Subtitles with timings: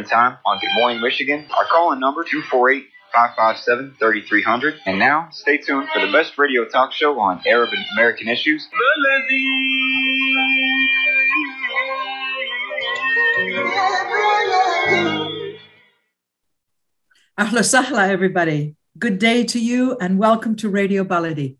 [0.00, 1.46] Time on Good Morning Michigan.
[1.54, 4.80] Our call-in number 248 557 3300.
[4.86, 8.66] And now, stay tuned for the best radio talk show on Arab and American issues.
[17.38, 18.74] Ahla sahla, everybody.
[18.98, 21.56] Good day to you and welcome to Radio Baladi.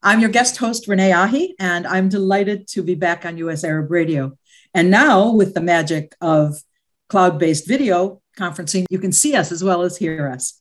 [0.00, 3.90] I'm your guest host, Renee Ahi, and I'm delighted to be back on US Arab
[3.90, 4.38] Radio.
[4.72, 6.62] And now, with the magic of
[7.08, 10.60] cloud based video conferencing, you can see us as well as hear us.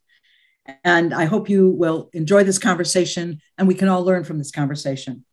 [0.83, 4.51] And I hope you will enjoy this conversation and we can all learn from this
[4.51, 5.23] conversation.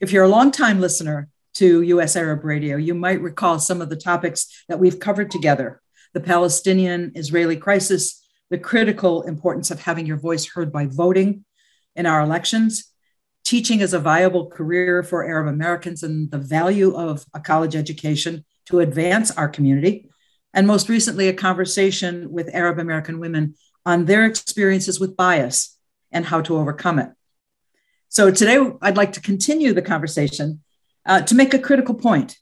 [0.00, 3.96] If you're a longtime listener to US Arab Radio, you might recall some of the
[3.96, 5.80] topics that we've covered together
[6.12, 11.44] the Palestinian Israeli crisis, the critical importance of having your voice heard by voting
[11.94, 12.90] in our elections,
[13.44, 18.44] teaching as a viable career for Arab Americans, and the value of a college education
[18.66, 20.08] to advance our community.
[20.56, 23.54] And most recently, a conversation with Arab American women
[23.84, 25.76] on their experiences with bias
[26.10, 27.10] and how to overcome it.
[28.08, 30.62] So today, I'd like to continue the conversation
[31.04, 32.38] uh, to make a critical point.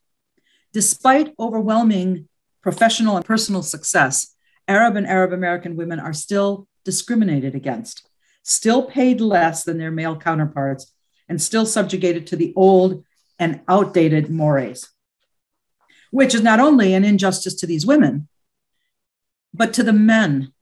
[0.73, 2.29] Despite overwhelming
[2.63, 4.37] professional and personal success,
[4.69, 8.09] Arab and Arab American women are still discriminated against,
[8.45, 10.93] still paid less than their male counterparts,
[11.29, 13.05] and still subjugated to the old
[13.41, 14.89] and outdated mores,
[16.15, 18.29] which is not only an injustice to these women,
[19.53, 20.53] but to the men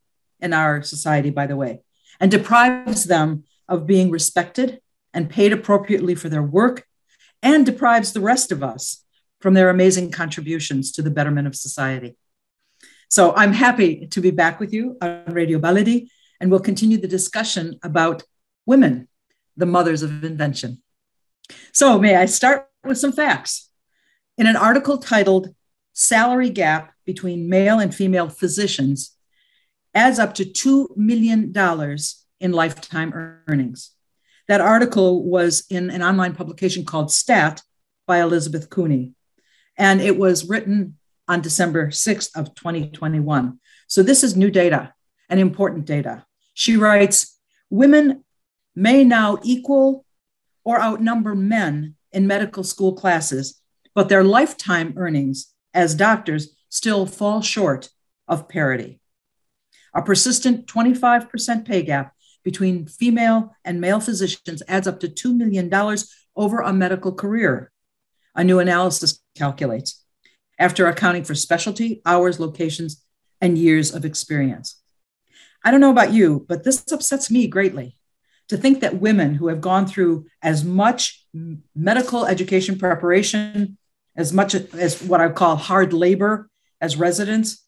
[0.40, 1.82] in our society, by the way,
[2.18, 4.80] and deprives them of being respected
[5.12, 6.86] and paid appropriately for their work,
[7.42, 9.04] and deprives the rest of us
[9.42, 12.16] from their amazing contributions to the betterment of society.
[13.10, 16.08] So I'm happy to be back with you on Radio Baladi,
[16.40, 18.22] and we'll continue the discussion about
[18.64, 19.06] women,
[19.58, 20.82] the mothers of invention.
[21.72, 23.68] So, may I start with some facts?
[24.38, 25.54] In an article titled
[25.92, 29.16] Salary Gap Between Male and Female Physicians
[29.94, 31.52] adds up to $2 million
[32.40, 33.92] in lifetime earnings.
[34.48, 37.62] That article was in an online publication called STAT
[38.06, 39.12] by Elizabeth Cooney
[39.78, 43.58] and it was written on December 6th of 2021.
[43.86, 44.92] So this is new data
[45.28, 46.24] and important data.
[46.54, 47.38] She writes,
[47.70, 48.24] women
[48.74, 50.04] may now equal
[50.64, 53.61] or outnumber men in medical school classes,
[53.94, 57.90] but their lifetime earnings as doctors still fall short
[58.28, 59.00] of parity.
[59.94, 65.70] A persistent 25% pay gap between female and male physicians adds up to $2 million
[66.34, 67.72] over a medical career
[68.34, 70.04] a new analysis calculates,
[70.58, 73.04] after accounting for specialty, hours, locations,
[73.40, 74.80] and years of experience.
[75.64, 77.96] I don't know about you, but this upsets me greatly
[78.48, 81.24] to think that women who have gone through as much
[81.74, 83.78] medical education preparation,
[84.16, 86.48] as much as what I call hard labor
[86.80, 87.64] as residents,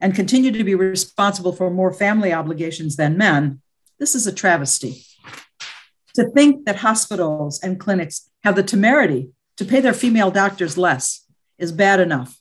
[0.00, 3.62] and continue to be responsible for more family obligations than men,
[3.98, 5.02] this is a travesty.
[6.16, 11.26] To think that hospitals and clinics have the temerity to pay their female doctors less
[11.58, 12.38] is bad enough.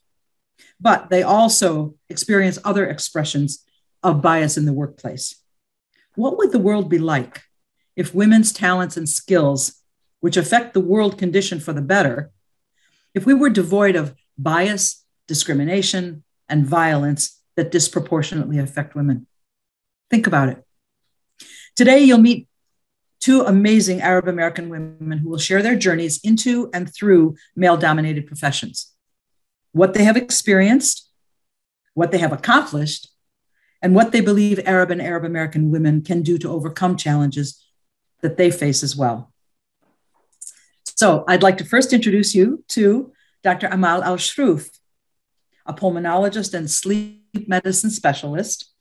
[0.80, 3.64] But they also experience other expressions
[4.04, 5.42] of bias in the workplace.
[6.16, 7.44] What would the world be like
[7.96, 9.82] if women's talents and skills,
[10.20, 12.32] which affect the world condition for the better,
[13.16, 19.26] if we were devoid of bias, discrimination, and violence that disproportionately affect women?
[20.12, 20.64] Think about it.
[21.76, 22.48] Today, you'll meet
[23.20, 28.28] two amazing Arab American women who will share their journeys into and through male dominated
[28.28, 28.94] professions,
[29.72, 31.10] what they have experienced,
[31.96, 33.10] what they have accomplished,
[33.82, 37.64] and what they believe Arab and Arab American women can do to overcome challenges
[38.22, 39.32] that they face as well.
[40.96, 43.12] So I'd like to first introduce you to
[43.44, 43.68] Dr.
[43.68, 44.70] Amal Al Shrouf,
[45.66, 48.76] a pulmonologist and sleep medicine specialist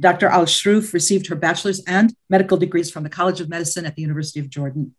[0.00, 0.26] Dr.
[0.26, 4.02] Al Shrouf received her bachelor's and medical degrees from the College of Medicine at the
[4.02, 4.94] University of Jordan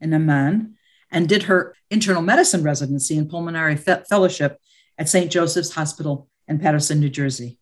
[0.00, 0.76] in Amman
[1.10, 4.60] and did her internal medicine residency and pulmonary fe- fellowship
[4.98, 5.30] at St.
[5.30, 7.58] Joseph's Hospital in Paterson, New Jersey.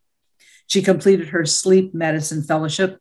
[0.67, 2.99] She completed her sleep medicine fellowship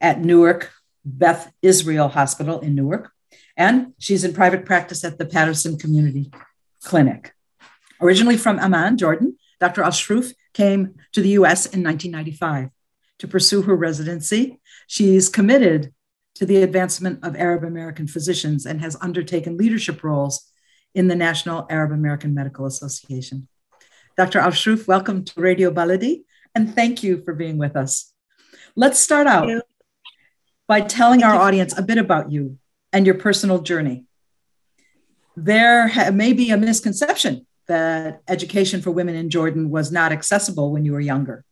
[0.00, 0.72] at Newark
[1.04, 3.12] Beth Israel Hospital in Newark,
[3.56, 6.30] and she's in private practice at the Paterson Community
[6.82, 7.32] Clinic.
[8.00, 9.82] Originally from Amman, Jordan, Dr.
[9.82, 9.92] Al
[10.52, 12.70] came to the US in 1995
[13.18, 14.60] to pursue her residency.
[14.86, 15.92] She's committed
[16.34, 20.50] to the advancement of Arab American physicians and has undertaken leadership roles
[20.94, 23.48] in the National Arab American Medical Association.
[24.16, 24.38] Dr.
[24.38, 24.52] Al
[24.86, 26.24] welcome to Radio Baladi,
[26.54, 28.12] and thank you for being with us.
[28.74, 29.62] Let's start out
[30.66, 32.58] by telling our audience a bit about you
[32.92, 34.04] and your personal journey.
[35.36, 40.84] There may be a misconception that education for women in Jordan was not accessible when
[40.84, 41.44] you were younger.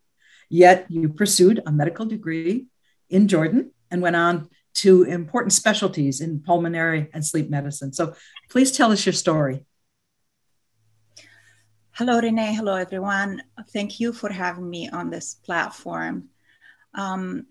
[0.48, 2.66] Yet you pursued a medical degree
[3.10, 7.92] in Jordan and went on to important specialties in pulmonary and sleep medicine.
[7.92, 8.14] So
[8.50, 9.64] please tell us your story.
[11.92, 12.54] Hello, Renee.
[12.54, 13.42] Hello, everyone.
[13.72, 16.28] Thank you for having me on this platform.
[16.92, 17.46] Um,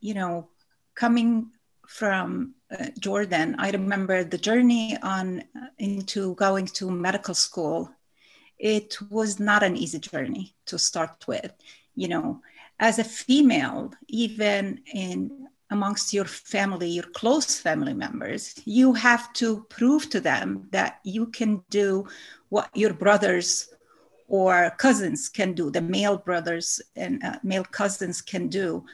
[0.00, 0.50] you know,
[0.94, 1.50] coming
[1.86, 2.55] from
[2.98, 7.90] Jordan, I remember the journey on uh, into going to medical school.
[8.58, 11.52] It was not an easy journey to start with.
[11.94, 12.42] You know,
[12.80, 19.64] as a female, even in amongst your family, your close family members, you have to
[19.68, 22.06] prove to them that you can do
[22.50, 23.68] what your brothers
[24.28, 28.84] or cousins can do, the male brothers and uh, male cousins can do.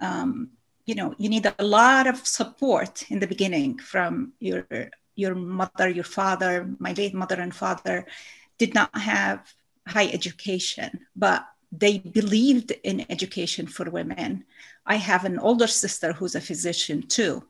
[0.00, 0.50] Um,
[0.86, 4.66] you know, you need a lot of support in the beginning from your
[5.16, 6.68] your mother, your father.
[6.78, 8.06] My late mother and father
[8.58, 9.52] did not have
[9.86, 14.44] high education, but they believed in education for women.
[14.86, 17.44] I have an older sister who's a physician too.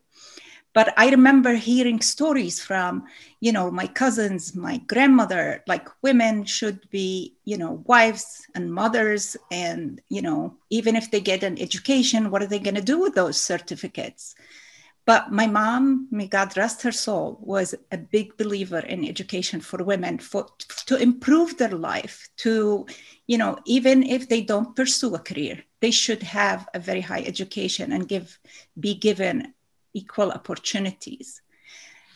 [0.73, 3.05] But I remember hearing stories from,
[3.41, 9.37] you know, my cousins, my grandmother, like women should be, you know, wives and mothers.
[9.51, 13.01] And, you know, even if they get an education, what are they going to do
[13.01, 14.37] with those certificates?
[15.07, 19.83] But my mom, may God rest her soul, was a big believer in education for
[19.83, 20.47] women for,
[20.87, 22.87] to improve their life, to,
[23.27, 27.23] you know, even if they don't pursue a career, they should have a very high
[27.23, 28.39] education and give
[28.79, 29.53] be given
[29.95, 31.43] equal opportunities.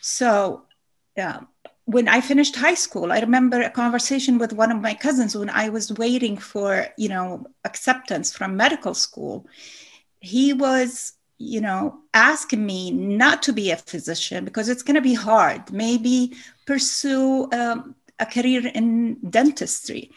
[0.01, 0.63] So
[1.17, 1.39] uh,
[1.85, 5.49] when I finished high school, I remember a conversation with one of my cousins when
[5.49, 9.45] I was waiting for, you know, acceptance from medical school.
[10.19, 15.01] He was, you know, asking me not to be a physician because it's going to
[15.01, 15.71] be hard.
[15.71, 16.33] Maybe
[16.65, 20.11] pursue um, a career in dentistry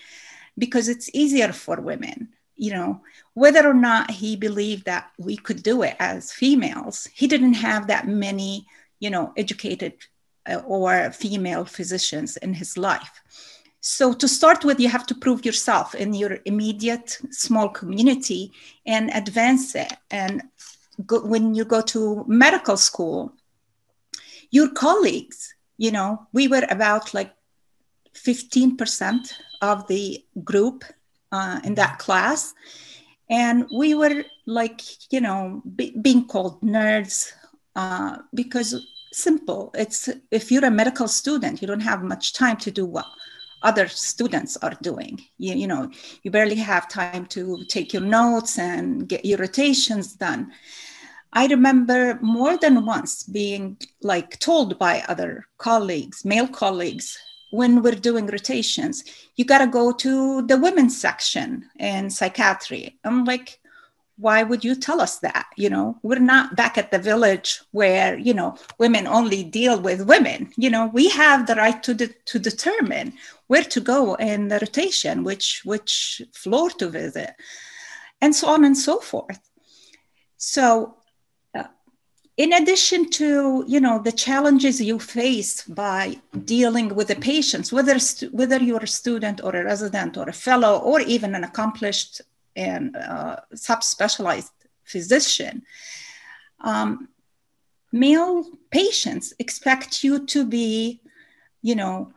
[0.56, 2.28] because it's easier for women
[2.58, 3.00] you know,
[3.34, 7.86] whether or not he believed that we could do it as females, he didn't have
[7.86, 8.66] that many,
[8.98, 9.94] you know, educated
[10.46, 13.22] uh, or female physicians in his life.
[13.80, 18.52] So to start with, you have to prove yourself in your immediate small community
[18.84, 19.92] and advance it.
[20.10, 20.42] And
[21.06, 23.32] go, when you go to medical school,
[24.50, 27.32] your colleagues, you know, we were about like
[28.14, 29.32] 15%
[29.62, 30.84] of the group
[31.32, 32.54] uh, in that class.
[33.30, 34.80] And we were like,
[35.12, 37.32] you know, be, being called nerds
[37.76, 39.70] uh, because simple.
[39.74, 43.06] It's if you're a medical student, you don't have much time to do what
[43.62, 45.20] other students are doing.
[45.38, 45.90] You, you know,
[46.22, 50.52] you barely have time to take your notes and get your rotations done.
[51.32, 57.18] I remember more than once being like told by other colleagues, male colleagues,
[57.50, 59.04] when we're doing rotations,
[59.36, 62.98] you got to go to the women's section in psychiatry.
[63.04, 63.60] I'm like,
[64.18, 65.46] why would you tell us that?
[65.56, 70.08] You know, we're not back at the village where, you know, women only deal with
[70.08, 70.52] women.
[70.56, 73.14] You know, we have the right to, de- to determine
[73.46, 77.30] where to go in the rotation, which, which floor to visit,
[78.20, 79.40] and so on and so forth.
[80.36, 80.97] So
[82.38, 87.98] in addition to you know the challenges you face by dealing with the patients whether
[88.30, 92.22] whether you're a student or a resident or a fellow or even an accomplished
[92.56, 94.52] and uh, subspecialized
[94.84, 95.62] physician
[96.60, 97.08] um,
[97.92, 101.00] male patients expect you to be
[101.62, 102.12] you know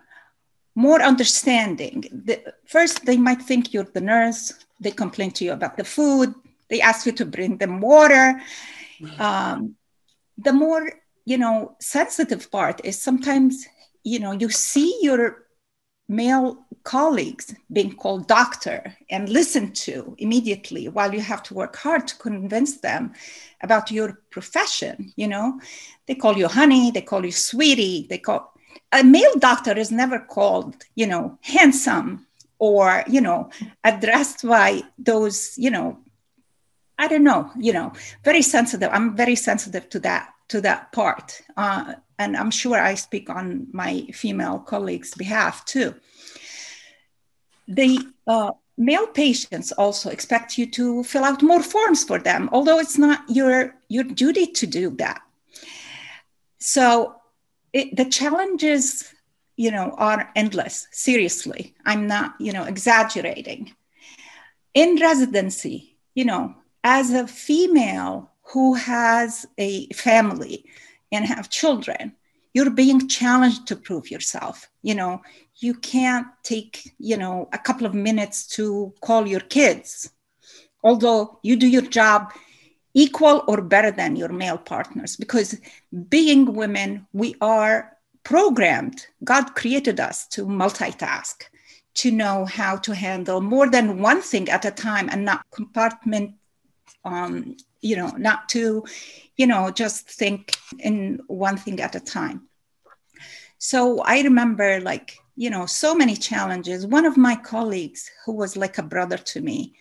[0.74, 2.06] more understanding.
[2.26, 6.34] The, first they might think you're the nurse they complain to you about the food
[6.70, 8.42] they ask you to bring them water
[9.20, 9.76] um,
[10.38, 10.92] the more
[11.26, 13.68] you know sensitive part is sometimes
[14.04, 15.46] you know you see your
[16.10, 22.08] male colleagues being called doctor and listened to immediately while you have to work hard
[22.08, 23.14] to convince them
[23.62, 25.60] about your profession you know.
[26.08, 28.54] They call you honey they call you sweetie they call
[28.92, 32.28] a male doctor is never called you know handsome
[32.60, 33.50] or you know
[33.84, 35.98] addressed by those you know
[37.02, 37.92] i don't know you know
[38.24, 42.94] very sensitive i'm very sensitive to that to that part uh, and i'm sure i
[42.96, 45.94] speak on my female colleagues behalf too
[47.68, 52.80] the uh, male patients also expect you to fill out more forms for them although
[52.80, 55.22] it's not your your duty to do that
[56.60, 57.16] so
[57.74, 59.14] it, the challenges
[59.62, 60.88] you know, are endless.
[60.92, 63.72] Seriously, I'm not, you know, exaggerating.
[64.74, 70.66] In residency, you know, as a female who has a family
[71.12, 72.14] and have children,
[72.54, 74.70] you're being challenged to prove yourself.
[74.82, 75.22] You know,
[75.58, 80.12] you can't take, you know, a couple of minutes to call your kids,
[80.84, 82.34] although you do your job
[82.94, 85.58] equal or better than your male partners because
[86.10, 91.44] being women we are programmed, God created us to multitask,
[91.96, 96.36] to know how to handle more than one thing at a time and not compartment,
[97.04, 98.84] um, you know, not to,
[99.38, 102.48] you know, just think in one thing at a time.
[103.58, 106.86] So I remember like, you know, so many challenges.
[106.86, 109.76] One of my colleagues, who was like a brother to me,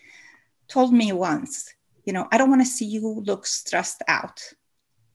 [0.69, 1.73] told me once,
[2.05, 4.43] you know, I don't want to see you look stressed out.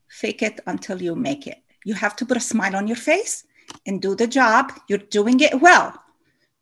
[0.08, 1.58] Fake it until you make it.
[1.84, 3.46] You have to put a smile on your face
[3.86, 4.72] and do the job.
[4.88, 6.00] You're doing it well.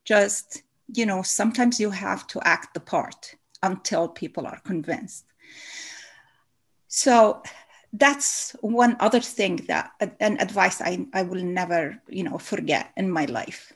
[0.05, 5.25] Just, you know, sometimes you have to act the part until people are convinced.
[6.88, 7.43] So
[7.91, 13.10] that's one other thing that an advice I, I will never, you know, forget in
[13.10, 13.74] my life.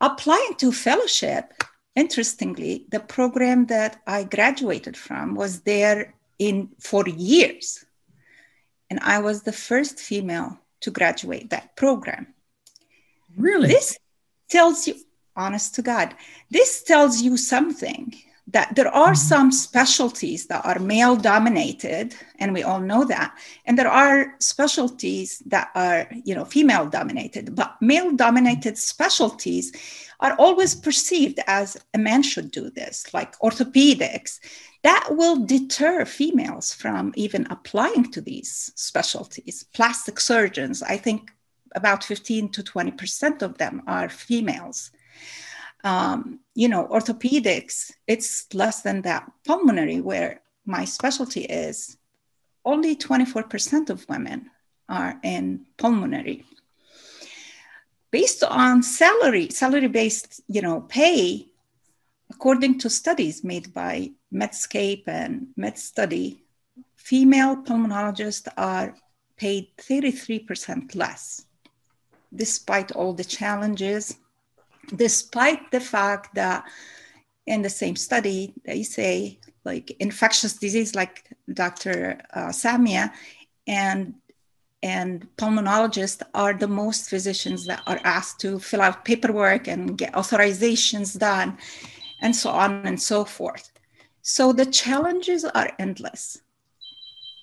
[0.00, 1.52] Applying to fellowship,
[1.94, 7.84] interestingly, the program that I graduated from was there in for years
[8.90, 12.34] and I was the first female to graduate that program.
[13.36, 13.68] Really?
[13.68, 13.96] This
[14.48, 14.94] tells you,
[15.36, 16.14] honest to God,
[16.50, 18.12] this tells you something
[18.52, 19.28] that there are mm-hmm.
[19.32, 25.42] some specialties that are male dominated and we all know that and there are specialties
[25.46, 29.72] that are you know female dominated but male dominated specialties
[30.20, 34.38] are always perceived as a man should do this like orthopedics
[34.82, 39.66] that will deter females from even applying to these specialties.
[39.74, 41.30] Plastic surgeons, I think
[41.74, 44.90] about 15 to 20% of them are females.
[45.82, 49.30] Um, you know, orthopedics, it's less than that.
[49.46, 51.96] Pulmonary, where my specialty is,
[52.64, 54.50] only 24% of women
[54.88, 56.44] are in pulmonary.
[58.10, 61.46] Based on salary, salary-based, you know, pay,
[62.30, 66.38] according to studies made by Medscape and MedStudy,
[66.96, 68.94] female pulmonologists are
[69.36, 71.46] paid 33% less,
[72.34, 74.16] despite all the challenges,
[74.96, 76.64] despite the fact that
[77.46, 82.20] in the same study, they say like infectious disease, like Dr.
[82.32, 83.12] Uh, Samia,
[83.66, 84.14] and
[84.82, 90.14] and pulmonologists are the most physicians that are asked to fill out paperwork and get
[90.14, 91.58] authorizations done
[92.22, 93.70] and so on and so forth
[94.22, 96.40] so the challenges are endless.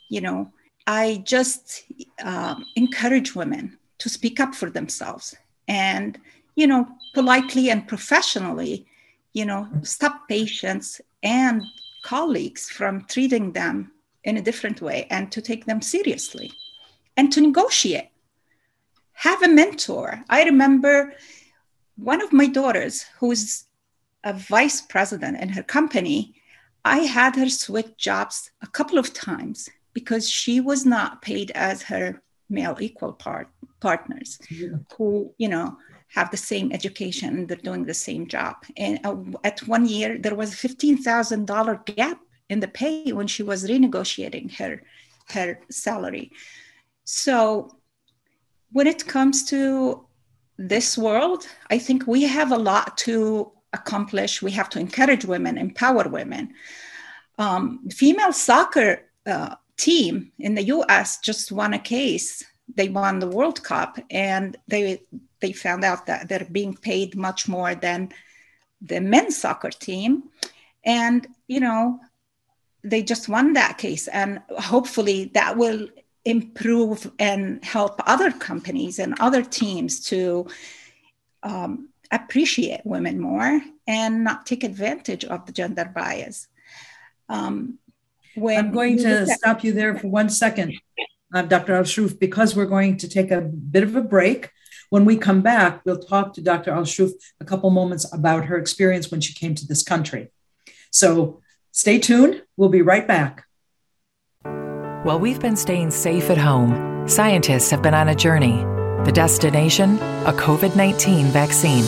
[0.09, 0.53] You know,
[0.85, 1.83] I just
[2.23, 5.35] um, encourage women to speak up for themselves
[5.67, 6.17] and,
[6.57, 8.87] you know, politely and professionally,
[9.31, 11.61] you know, stop patients and
[12.03, 13.91] colleagues from treating them
[14.23, 16.51] in a different way and to take them seriously
[17.15, 18.09] and to negotiate.
[19.13, 20.23] Have a mentor.
[20.29, 21.13] I remember
[21.95, 23.65] one of my daughters, who's
[24.23, 26.33] a vice president in her company,
[26.83, 31.83] I had her switch jobs a couple of times because she was not paid as
[31.83, 33.49] her male equal part
[33.79, 34.69] partners yeah.
[34.97, 35.77] who, you know,
[36.09, 38.55] have the same education and they're doing the same job.
[38.77, 43.43] And uh, at one year, there was a $15,000 gap in the pay when she
[43.43, 44.81] was renegotiating her,
[45.29, 46.31] her salary.
[47.03, 47.75] So
[48.71, 50.05] when it comes to
[50.57, 54.41] this world, I think we have a lot to accomplish.
[54.41, 56.53] We have to encourage women, empower women.
[57.37, 61.19] Um, female soccer uh, team in the U.S.
[61.19, 62.43] just won a case.
[62.75, 65.01] They won the World Cup, and they
[65.39, 68.09] they found out that they're being paid much more than
[68.81, 70.23] the men's soccer team,
[70.83, 71.99] and you know
[72.83, 75.87] they just won that case, and hopefully that will
[76.25, 80.45] improve and help other companies and other teams to
[81.43, 86.47] um, appreciate women more and not take advantage of the gender bias.
[87.29, 87.79] Um,
[88.37, 90.73] I'm going to stop you there for one second,
[91.33, 91.75] uh, Dr.
[91.75, 94.51] Al-Shroof, because we're going to take a bit of a break.
[94.89, 96.71] When we come back, we'll talk to Dr.
[96.71, 100.31] Al Shroof a couple moments about her experience when she came to this country.
[100.91, 101.41] So
[101.71, 102.43] stay tuned.
[102.55, 103.45] We'll be right back.
[105.03, 108.63] While we've been staying safe at home, scientists have been on a journey.
[109.03, 109.97] The destination?
[110.25, 111.85] A COVID 19 vaccine.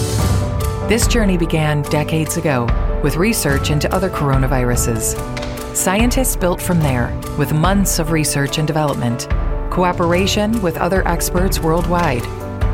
[0.90, 2.68] This journey began decades ago
[3.04, 5.16] with research into other coronaviruses.
[5.76, 9.30] Scientists built from there with months of research and development,
[9.72, 12.26] cooperation with other experts worldwide,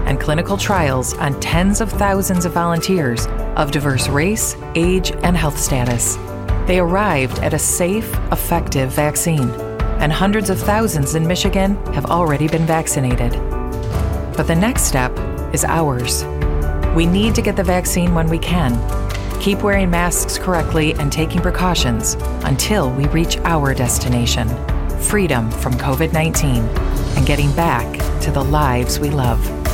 [0.06, 5.58] and clinical trials on tens of thousands of volunteers of diverse race, age, and health
[5.58, 6.16] status.
[6.68, 9.50] They arrived at a safe, effective vaccine,
[10.00, 13.34] and hundreds of thousands in Michigan have already been vaccinated.
[14.36, 15.12] But the next step
[15.54, 16.24] is ours.
[16.96, 18.74] We need to get the vaccine when we can.
[19.42, 24.48] Keep wearing masks correctly and taking precautions until we reach our destination
[25.06, 26.64] freedom from COVID 19
[27.16, 27.86] and getting back
[28.22, 29.65] to the lives we love.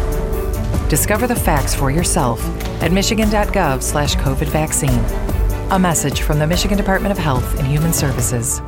[0.92, 2.44] Discover the facts for yourself
[2.84, 5.00] at michigan.gov slash COVID vaccine.
[5.72, 8.60] A message from the Michigan Department of Health and Human Services.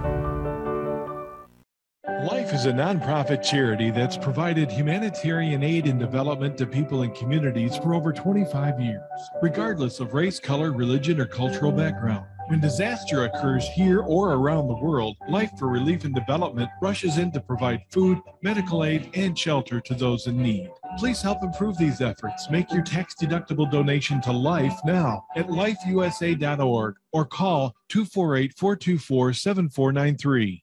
[2.25, 7.75] Life is a nonprofit charity that's provided humanitarian aid and development to people and communities
[7.75, 9.01] for over 25 years,
[9.41, 12.25] regardless of race, color, religion, or cultural background.
[12.47, 17.31] When disaster occurs here or around the world, Life for Relief and Development rushes in
[17.31, 20.69] to provide food, medical aid, and shelter to those in need.
[20.97, 22.49] Please help improve these efforts.
[22.49, 30.62] Make your tax deductible donation to Life now at lifeusa.org or call 248 424 7493.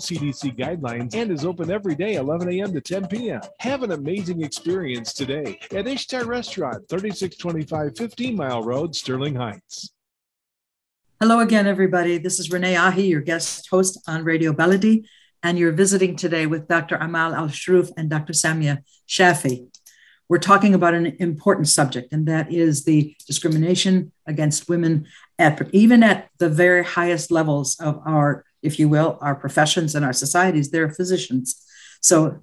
[0.00, 2.72] CDC guidelines and is open every day 11 a.m.
[2.72, 3.40] to 10 p.m.
[3.60, 9.92] Have an amazing experience today at Ishtar Restaurant, 3625 15 Mile Road, Sterling Heights.
[11.20, 12.18] Hello again, everybody.
[12.18, 15.04] This is Renee Ahi, your guest host on Radio Baladi,
[15.42, 16.96] and you're visiting today with Dr.
[16.96, 18.32] Amal Al Shroof and Dr.
[18.32, 19.68] Samia Shafi.
[20.30, 25.06] We're talking about an important subject, and that is the discrimination against women
[25.38, 30.04] at even at the very highest levels of our if you will, our professions and
[30.04, 30.70] our societies.
[30.70, 31.62] They're physicians.
[32.00, 32.40] So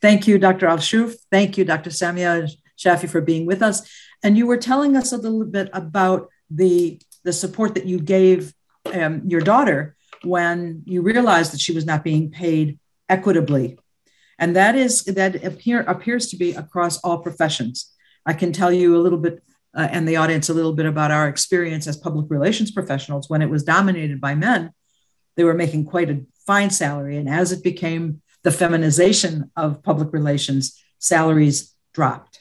[0.00, 0.66] thank you, Dr.
[0.66, 1.16] Al Shroof.
[1.30, 1.90] Thank you, Dr.
[1.90, 3.90] Samia Shafi, for being with us.
[4.22, 8.54] And you were telling us a little bit about the, the support that you gave
[8.92, 12.78] um, your daughter when you realized that she was not being paid
[13.08, 13.78] equitably.
[14.38, 17.92] And that is that appear, appears to be across all professions.
[18.24, 19.42] I can tell you a little bit
[19.76, 23.42] uh, and the audience a little bit about our experience as public relations professionals when
[23.42, 24.72] it was dominated by men
[25.38, 27.16] they were making quite a fine salary.
[27.16, 32.40] And as it became the feminization of public relations, salaries dropped.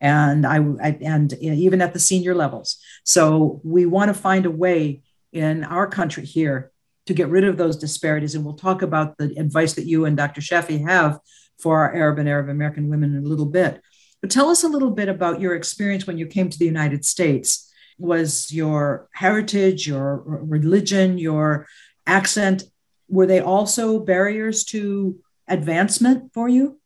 [0.00, 2.78] And I, I and even at the senior levels.
[3.04, 6.72] So we want to find a way in our country here
[7.06, 8.34] to get rid of those disparities.
[8.34, 10.40] And we'll talk about the advice that you and Dr.
[10.40, 11.20] Shafi have
[11.60, 13.80] for our Arab and Arab American women in a little bit.
[14.20, 17.04] But tell us a little bit about your experience when you came to the United
[17.04, 17.68] States.
[17.98, 21.68] Was your heritage, your religion, your
[22.06, 22.64] accent,
[23.08, 26.78] were they also barriers to advancement for you?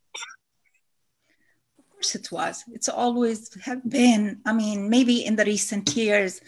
[1.79, 2.65] Of course it was.
[2.73, 4.41] It's always have been.
[4.45, 6.41] I mean, maybe in the recent years,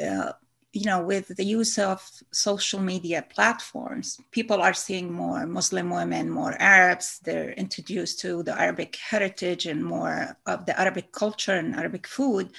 [0.00, 0.32] uh,
[0.72, 2.00] you know, with the use of
[2.32, 7.18] social media platforms, people are seeing more Muslim women, more Arabs.
[7.24, 12.52] They're introduced to the Arabic heritage and more of the Arabic culture and Arabic food.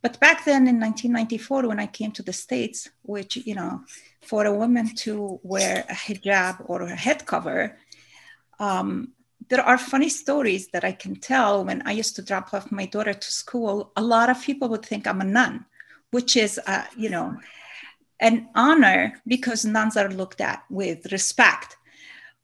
[0.00, 3.84] But back then in 1994, when I came to the States, which, you know,
[4.24, 7.78] for a woman to wear a hijab or a head cover,
[8.58, 9.12] um,
[9.48, 12.86] there are funny stories that I can tell when I used to drop off my
[12.86, 13.92] daughter to school.
[13.96, 15.66] A lot of people would think I'm a nun,
[16.10, 17.36] which is, uh, you know,
[18.20, 21.76] an honor because nuns are looked at with respect.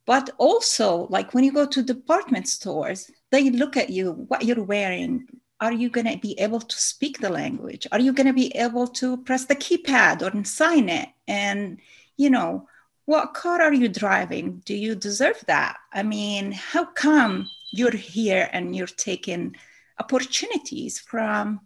[0.07, 4.63] But also, like when you go to department stores, they look at you, what you're
[4.63, 5.27] wearing,
[5.61, 7.87] are you going to be able to speak the language?
[7.93, 11.09] Are you going to be able to press the keypad or sign it?
[11.29, 11.79] And
[12.17, 12.67] you know
[13.05, 14.63] what car are you driving?
[14.65, 15.77] Do you deserve that?
[15.93, 19.57] I mean how come you're here and you're taking
[19.99, 21.61] opportunities from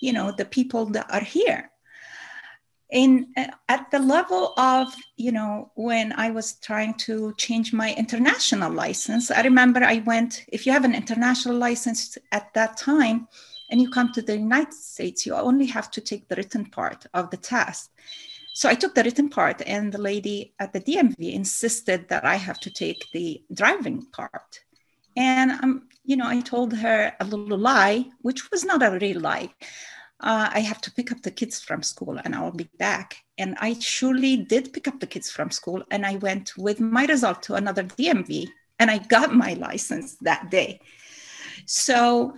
[0.00, 1.71] you know the people that are here
[2.92, 7.94] in uh, at the level of you know when i was trying to change my
[7.94, 13.26] international license i remember i went if you have an international license at that time
[13.70, 17.06] and you come to the united states you only have to take the written part
[17.14, 17.90] of the test.
[18.54, 22.36] So i took the written part and the lady at the dmv insisted that i
[22.36, 24.60] have to take the driving part.
[25.16, 29.20] And um, you know i told her a little lie which was not a real
[29.20, 29.48] lie
[30.22, 33.16] uh, I have to pick up the kids from school and I'll be back.
[33.38, 37.06] And I surely did pick up the kids from school and I went with my
[37.06, 40.80] result to another DMV and I got my license that day.
[41.66, 42.36] So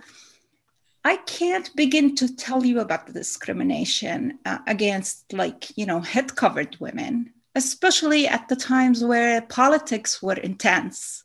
[1.03, 6.35] I can't begin to tell you about the discrimination uh, against, like, you know, head
[6.35, 11.23] covered women, especially at the times where politics were intense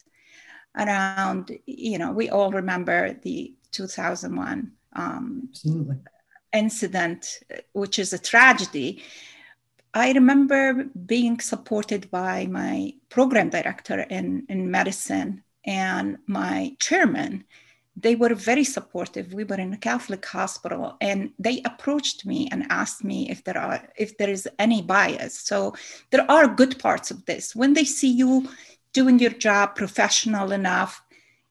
[0.77, 5.97] around, you know, we all remember the 2001 um, Absolutely
[6.53, 7.41] incident,
[7.73, 9.03] which is a tragedy,
[9.93, 17.45] I remember being supported by my program director in, in medicine and my chairman.
[17.97, 19.35] They were very supportive.
[19.35, 23.59] We were in a Catholic hospital and they approached me and asked me if there
[23.59, 25.39] are if there is any bias.
[25.39, 25.75] So
[26.11, 27.55] there are good parts of this.
[27.55, 28.49] When they see you
[28.93, 31.03] doing your job professional enough,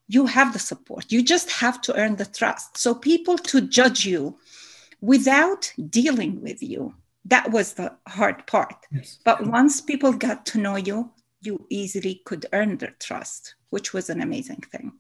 [0.07, 1.12] you have the support.
[1.12, 2.77] You just have to earn the trust.
[2.77, 4.39] So people to judge you
[5.01, 6.95] without dealing with you.
[7.25, 8.75] That was the hard part.
[8.91, 9.19] Yes.
[9.23, 14.09] But once people got to know you, you easily could earn their trust, which was
[14.09, 14.93] an amazing thing.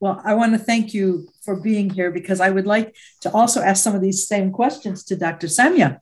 [0.00, 3.60] Well, I want to thank you for being here because I would like to also
[3.60, 5.46] ask some of these same questions to Dr.
[5.46, 5.98] Samia,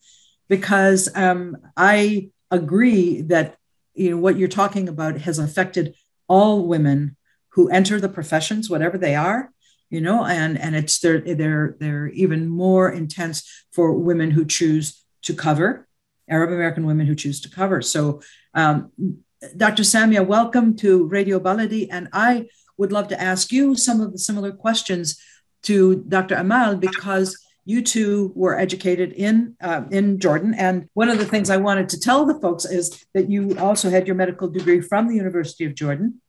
[0.49, 3.57] because um, I agree that
[3.95, 5.95] you know what you're talking about has affected
[6.29, 7.17] all women
[7.51, 9.53] who enter the professions, whatever they are,
[9.91, 15.05] you know and and it's they're they're they're even more intense for women who choose
[15.23, 15.87] to cover
[16.29, 17.83] arab american women who choose to cover.
[17.83, 18.23] So
[18.55, 18.93] um,
[19.57, 21.89] dr samia welcome to radio baladi.
[21.91, 22.47] And i
[22.79, 25.21] would love to ask you some of the similar questions
[25.65, 31.19] to dr amal because you two were educated in uh, in Jordan, and one of
[31.19, 34.49] the things I wanted to tell the folks is that you also had your medical
[34.49, 36.21] degree from the University of Jordan,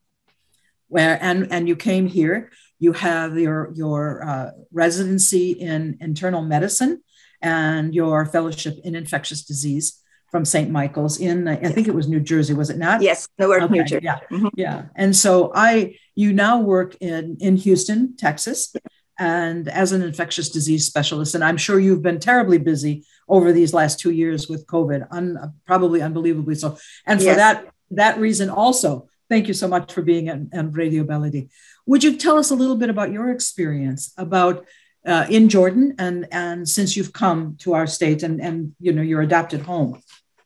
[0.89, 7.01] where and and you came here you have your, your uh, residency in internal medicine
[7.41, 10.71] and your fellowship in infectious disease from St.
[10.71, 13.01] Michael's in, I think it was New Jersey, was it not?
[13.01, 14.05] Yes, Newark, okay, New Jersey.
[14.05, 14.47] Yeah, mm-hmm.
[14.55, 14.85] yeah.
[14.95, 18.73] And so I, you now work in in Houston, Texas,
[19.19, 23.73] and as an infectious disease specialist, and I'm sure you've been terribly busy over these
[23.73, 26.77] last two years with COVID, un, probably unbelievably so.
[27.05, 27.37] And for yes.
[27.37, 31.49] that that reason, also, thank you so much for being on, on Radio Baladi.
[31.85, 34.65] Would you tell us a little bit about your experience about
[35.07, 39.05] uh, in Jordan and and since you've come to our state and and you know
[39.11, 39.91] your adopted home?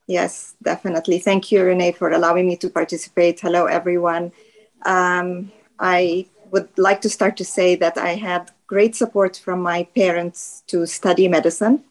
[0.08, 1.17] Yes, definitely.
[1.17, 3.39] Thank you, Renee, for allowing me to participate.
[3.39, 4.32] Hello, everyone.
[4.86, 9.80] Um, I would like to start to say that I had great support from my
[10.02, 11.84] parents to study medicine.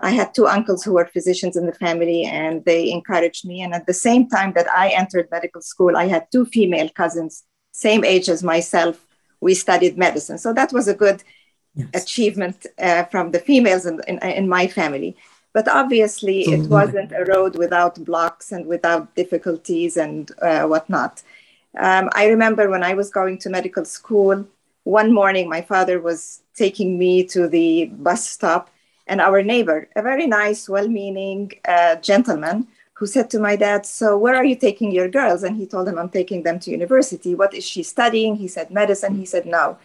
[0.00, 3.62] I had two uncles who were physicians in the family, and they encouraged me.
[3.62, 7.44] And at the same time that I entered medical school, I had two female cousins
[7.72, 9.06] same age as myself,
[9.40, 10.38] we studied medicine.
[10.38, 11.22] So that was a good
[11.74, 11.88] yes.
[11.94, 15.16] achievement uh, from the females in, in, in, my family.
[15.52, 21.22] But obviously, it wasn't a road without blocks and without difficulties and uh, whatnot.
[21.78, 24.46] Um, I remember when I was going to medical school,
[24.84, 28.70] one morning my father was taking me to the bus stop,
[29.10, 33.84] and our neighbor, a very nice, well meaning uh, gentleman, who said to my dad,
[33.84, 35.42] So, where are you taking your girls?
[35.42, 37.34] And he told him, I'm taking them to university.
[37.34, 38.36] What is she studying?
[38.36, 39.16] He said, Medicine.
[39.16, 39.78] He said, No,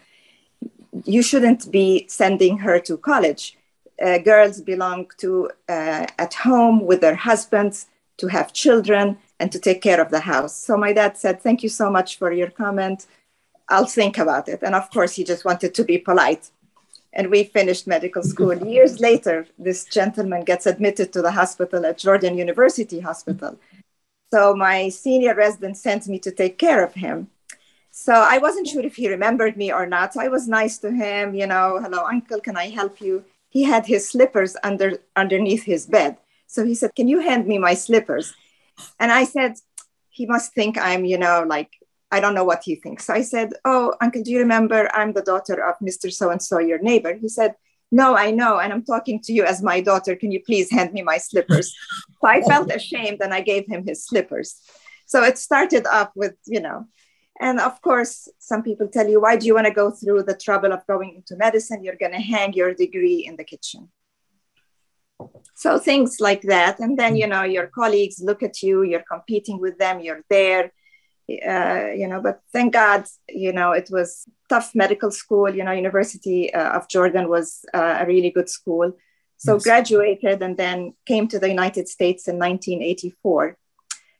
[1.04, 3.58] you shouldn't be sending her to college.
[4.00, 7.86] Uh, girls belong to uh, at home with their husbands
[8.18, 10.54] to have children and to take care of the house.
[10.56, 13.06] So my dad said, Thank you so much for your comment.
[13.68, 14.60] I'll think about it.
[14.62, 16.50] And of course, he just wanted to be polite
[17.16, 18.54] and we finished medical school.
[18.54, 23.58] Years later, this gentleman gets admitted to the hospital at Jordan University Hospital.
[24.32, 27.28] So my senior resident sent me to take care of him.
[27.90, 30.12] So I wasn't sure if he remembered me or not.
[30.12, 33.24] So I was nice to him, you know, hello, uncle, can I help you?
[33.48, 36.18] He had his slippers under underneath his bed.
[36.46, 38.34] So he said, Can you hand me my slippers?
[39.00, 39.54] And I said,
[40.10, 41.70] He must think I'm, you know, like
[42.10, 43.06] I don't know what he thinks.
[43.06, 46.12] So I said, Oh, uncle, do you remember I'm the daughter of Mr.
[46.12, 47.14] So and so, your neighbor?
[47.14, 47.54] He said,
[47.90, 48.58] No, I know.
[48.58, 50.14] And I'm talking to you as my daughter.
[50.14, 51.74] Can you please hand me my slippers?
[52.20, 54.60] so I felt ashamed and I gave him his slippers.
[55.06, 56.86] So it started off with, you know,
[57.40, 60.36] and of course, some people tell you, Why do you want to go through the
[60.36, 61.82] trouble of going into medicine?
[61.82, 63.88] You're going to hang your degree in the kitchen.
[65.54, 66.80] So things like that.
[66.80, 67.20] And then, mm.
[67.20, 70.72] you know, your colleagues look at you, you're competing with them, you're there.
[71.28, 75.52] Uh, you know, but thank God, you know, it was tough medical school.
[75.52, 78.92] You know, University uh, of Jordan was uh, a really good school.
[79.38, 83.58] So graduated and then came to the United States in 1984.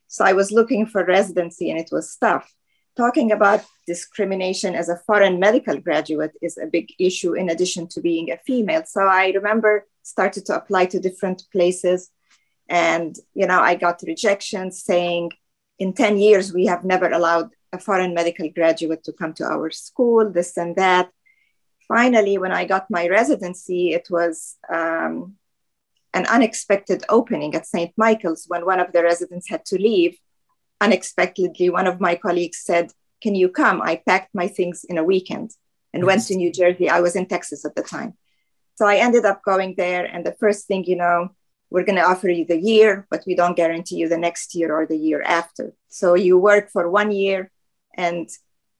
[0.07, 2.53] So I was looking for residency and it was tough.
[2.95, 8.01] Talking about discrimination as a foreign medical graduate is a big issue in addition to
[8.01, 8.83] being a female.
[8.85, 12.09] So I remember started to apply to different places
[12.69, 15.31] and you know I got rejections saying
[15.79, 19.69] in 10 years we have never allowed a foreign medical graduate to come to our
[19.69, 21.09] school this and that
[21.87, 25.35] finally, when I got my residency, it was um,
[26.13, 27.93] an unexpected opening at St.
[27.97, 30.17] Michael's when one of the residents had to leave.
[30.81, 33.81] Unexpectedly, one of my colleagues said, Can you come?
[33.81, 35.51] I packed my things in a weekend
[35.93, 36.07] and yes.
[36.07, 36.89] went to New Jersey.
[36.89, 38.13] I was in Texas at the time.
[38.75, 40.05] So I ended up going there.
[40.05, 41.29] And the first thing, you know,
[41.69, 44.73] we're going to offer you the year, but we don't guarantee you the next year
[44.73, 45.73] or the year after.
[45.89, 47.51] So you work for one year
[47.95, 48.29] and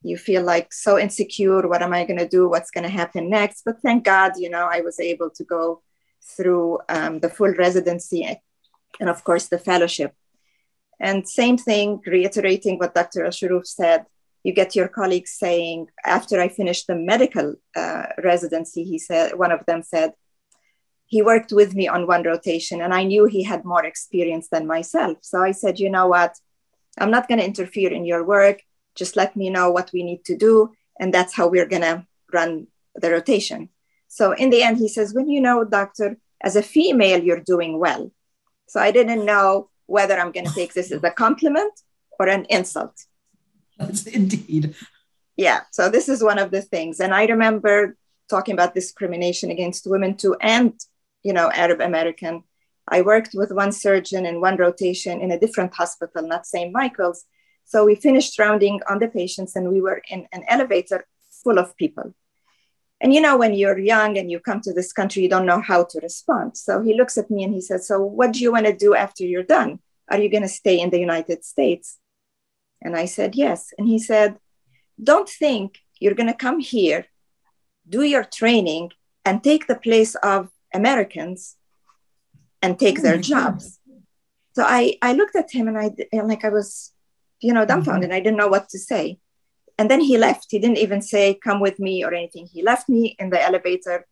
[0.04, 2.48] you feel like so insecure what am i going to do?
[2.48, 3.64] What's going to happen next?
[3.66, 5.82] But thank god you know i was able to go
[6.36, 8.24] through um, the full residency
[9.00, 10.14] and of course the fellowship.
[11.00, 14.06] And same thing reiterating what dr al said
[14.44, 19.52] you get your colleagues saying after i finished the medical uh, residency he said one
[19.52, 20.14] of them said
[21.08, 24.68] he worked with me on one rotation and i knew he had more experience than
[24.68, 25.18] myself.
[25.22, 26.36] So i said you know what?
[27.00, 28.64] I'm not going to interfere in your work.
[28.96, 32.06] Just let me know what we need to do and that's how we're going to
[32.34, 33.70] run the rotation.
[34.08, 37.80] So in the end he says when you know doctor as a female you're doing
[37.80, 38.12] well.
[38.68, 41.74] So i didn't know whether i'm going to take this as a compliment
[42.20, 42.96] or an insult.
[43.78, 44.76] That's indeed.
[45.38, 47.00] Yeah so this is one of the things.
[47.00, 47.96] And i remember
[48.30, 50.74] talking about discrimination against women too and
[51.24, 52.44] you know arab american
[52.88, 57.26] i worked with one surgeon in one rotation in a different hospital not st michael's
[57.68, 61.06] so we finished rounding on the patients and we were in an elevator
[61.44, 62.14] full of people.
[63.02, 65.60] And you know, when you're young and you come to this country, you don't know
[65.60, 66.58] how to respond.
[66.58, 68.96] So he looks at me and he says, So what do you want to do
[68.96, 69.80] after you're done?
[70.10, 71.98] Are you going to stay in the United States?
[72.82, 73.74] And I said, Yes.
[73.78, 74.40] And he said,
[75.04, 77.06] Don't think you're going to come here,
[77.88, 78.92] do your training,
[79.26, 81.56] and take the place of Americans
[82.62, 83.80] and take their jobs.
[84.54, 86.94] So I, I looked at him and I and like I was
[87.40, 88.10] you know, dumbfounded.
[88.10, 88.16] Mm-hmm.
[88.16, 89.20] I didn't know what to say.
[89.78, 90.48] And then he left.
[90.50, 92.48] He didn't even say, come with me or anything.
[92.48, 94.08] He left me in the elevator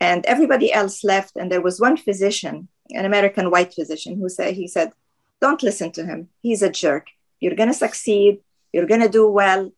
[0.00, 1.36] and everybody else left.
[1.36, 4.92] And there was one physician, an American white physician, who said, he said,
[5.40, 6.28] don't listen to him.
[6.40, 7.08] He's a jerk.
[7.40, 8.40] You're going to succeed.
[8.72, 9.70] You're going to do well.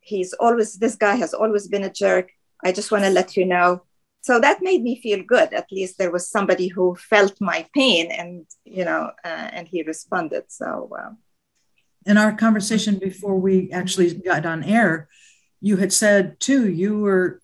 [0.00, 2.30] He's always, this guy has always been a jerk.
[2.62, 3.82] I just want to let you know.
[4.20, 5.52] So that made me feel good.
[5.54, 9.82] At least there was somebody who felt my pain and, you know, uh, and he
[9.82, 10.44] responded.
[10.48, 11.10] So, uh,
[12.06, 15.08] in our conversation before we actually got on air,
[15.60, 17.40] you had said too you were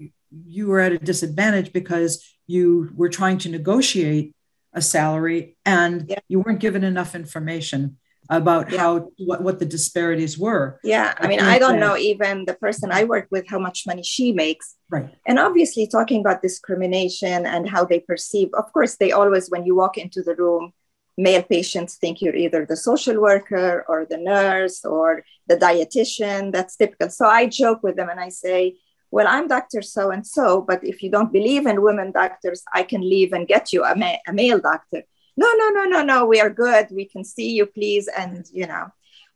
[0.47, 4.35] you were at a disadvantage because you were trying to negotiate
[4.73, 6.19] a salary and yeah.
[6.29, 7.97] you weren't given enough information
[8.31, 8.79] about yeah.
[8.79, 12.45] how what, what the disparities were yeah i, I mean i don't that, know even
[12.47, 16.41] the person i work with how much money she makes right and obviously talking about
[16.41, 20.73] discrimination and how they perceive of course they always when you walk into the room
[21.17, 26.53] male patients think you're either the social worker or the nurse or the dietitian.
[26.53, 27.11] That's typical.
[27.11, 28.77] So I joke with them and I say,
[29.11, 29.83] well, I'm Dr.
[29.83, 33.47] So and so, but if you don't believe in women doctors, I can leave and
[33.47, 35.03] get you a, ma- a male doctor.
[35.37, 36.89] No, no, no, no, no, we are good.
[36.91, 38.09] We can see you, please.
[38.09, 38.87] And, you know,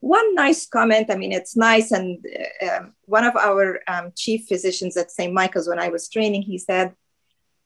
[0.01, 1.91] one nice comment, I mean, it's nice.
[1.91, 2.25] And
[2.63, 5.33] uh, um, one of our um, chief physicians at St.
[5.33, 6.95] Michael's, when I was training, he said,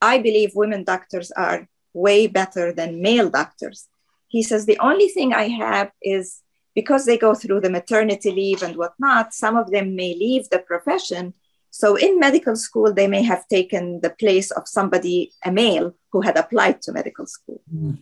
[0.01, 3.89] I believe women doctors are way better than male doctors
[4.33, 6.41] he says the only thing I have is
[6.75, 10.59] because they go through the maternity leave and whatnot, some of them may leave the
[10.59, 11.35] profession.
[11.71, 16.23] So in medical school, they may have taken the place of somebody, a male, who
[16.23, 17.61] had applied to medical school.
[17.71, 17.99] Mm.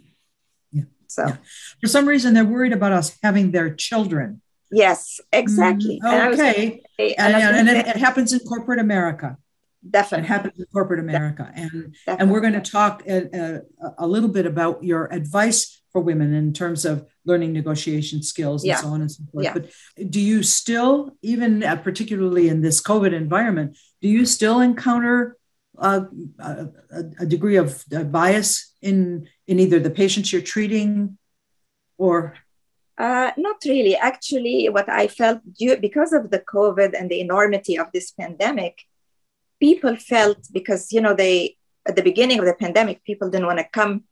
[1.11, 1.37] So yeah.
[1.81, 4.41] for some reason, they're worried about us having their children.
[4.71, 6.01] Yes, exactly.
[6.03, 6.83] Mm, okay.
[6.99, 9.37] And, and, and, and it, it, happens in corporate America.
[9.89, 10.27] Definitely.
[10.27, 11.51] It happens in corporate America.
[11.55, 12.23] And, Definitely.
[12.23, 16.35] and we're going to talk a, a, a little bit about your advice for women
[16.35, 18.77] in terms of learning negotiation skills and yeah.
[18.77, 19.45] so on and so forth.
[19.45, 19.55] Yeah.
[19.55, 19.71] But
[20.11, 25.37] do you still, even uh, particularly in this COVID environment, do you still encounter
[25.79, 26.05] uh,
[26.39, 26.69] a,
[27.21, 31.19] a, degree of uh, bias in in either the patients you're treating
[31.99, 32.37] or?
[32.97, 33.97] Uh, not really.
[33.97, 38.75] Actually, what I felt due, because of the COVID and the enormity of this pandemic,
[39.59, 41.57] people felt because you know they
[41.89, 44.05] at the beginning of the pandemic, people didn't want to come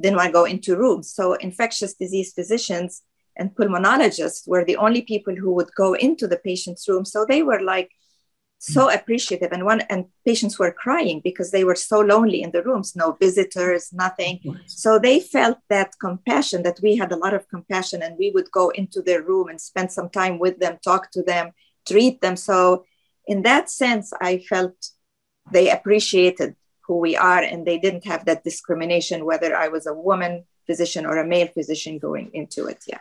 [0.00, 1.10] didn't want to go into rooms.
[1.10, 3.02] So infectious disease physicians
[3.36, 7.04] and pulmonologists were the only people who would go into the patient's room.
[7.04, 7.90] So they were like
[8.72, 9.52] so appreciative.
[9.52, 13.12] And one and patients were crying because they were so lonely in the rooms no
[13.12, 14.40] visitors nothing.
[14.66, 18.50] So they felt that compassion that we had a lot of compassion and we would
[18.50, 21.52] go into their room and spend some time with them talk to them
[21.86, 22.36] treat them.
[22.36, 22.84] So
[23.26, 24.74] in that sense i felt
[25.52, 26.54] they appreciated
[26.86, 31.06] who we are and they didn't have that discrimination whether i was a woman physician
[31.06, 32.84] or a male physician going into it.
[32.86, 33.00] Yeah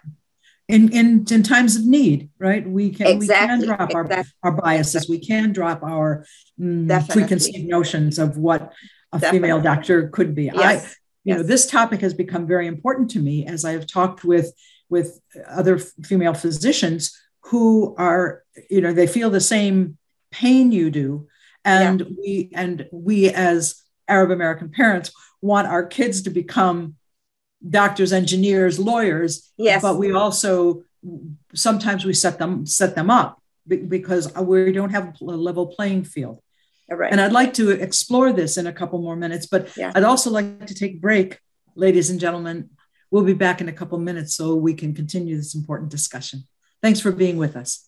[0.67, 3.57] in in, in times of need right we can exactly.
[3.59, 4.15] we can drop exactly.
[4.43, 5.17] our, our biases exactly.
[5.17, 6.25] we can drop our
[6.59, 8.73] mm, preconceived notions of what
[9.11, 9.39] a Definitely.
[9.39, 10.57] female doctor could be yes.
[10.57, 10.81] i you
[11.25, 11.37] yes.
[11.37, 14.53] know this topic has become very important to me as i have talked with
[14.89, 19.97] with other female physicians who are you know they feel the same
[20.31, 21.27] pain you do
[21.65, 22.07] and yeah.
[22.19, 26.95] we and we as arab american parents want our kids to become
[27.67, 29.51] doctors, engineers, lawyers.
[29.57, 29.81] Yes.
[29.81, 30.83] But we also
[31.53, 36.39] sometimes we set them set them up because we don't have a level playing field.
[36.89, 37.11] Right.
[37.11, 39.91] And I'd like to explore this in a couple more minutes, but yeah.
[39.95, 41.39] I'd also like to take a break,
[41.75, 42.69] ladies and gentlemen.
[43.09, 46.43] We'll be back in a couple minutes so we can continue this important discussion.
[46.81, 47.87] Thanks for being with us.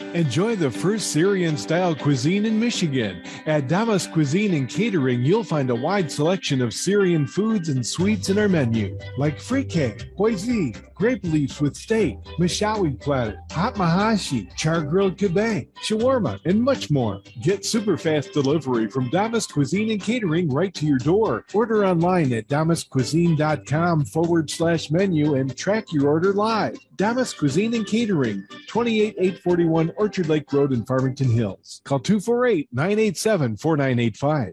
[0.00, 3.22] Enjoy the first Syrian style cuisine in Michigan.
[3.46, 8.28] At Damas Cuisine and Catering, you'll find a wide selection of Syrian foods and sweets
[8.28, 14.82] in our menu, like frike, poisi, grape leaves with steak, mishawi platter, hot mahashi, char
[14.82, 17.20] grilled kebab, shawarma, and much more.
[17.42, 21.44] Get super fast delivery from Damas Cuisine and Catering right to your door.
[21.54, 26.76] Order online at damascuisine.com forward slash menu and track your order live.
[26.96, 31.82] Damas Cuisine and Catering, 28841 Orchard Lake Road in Farmington Hills.
[31.84, 34.52] Call 248 987 4985.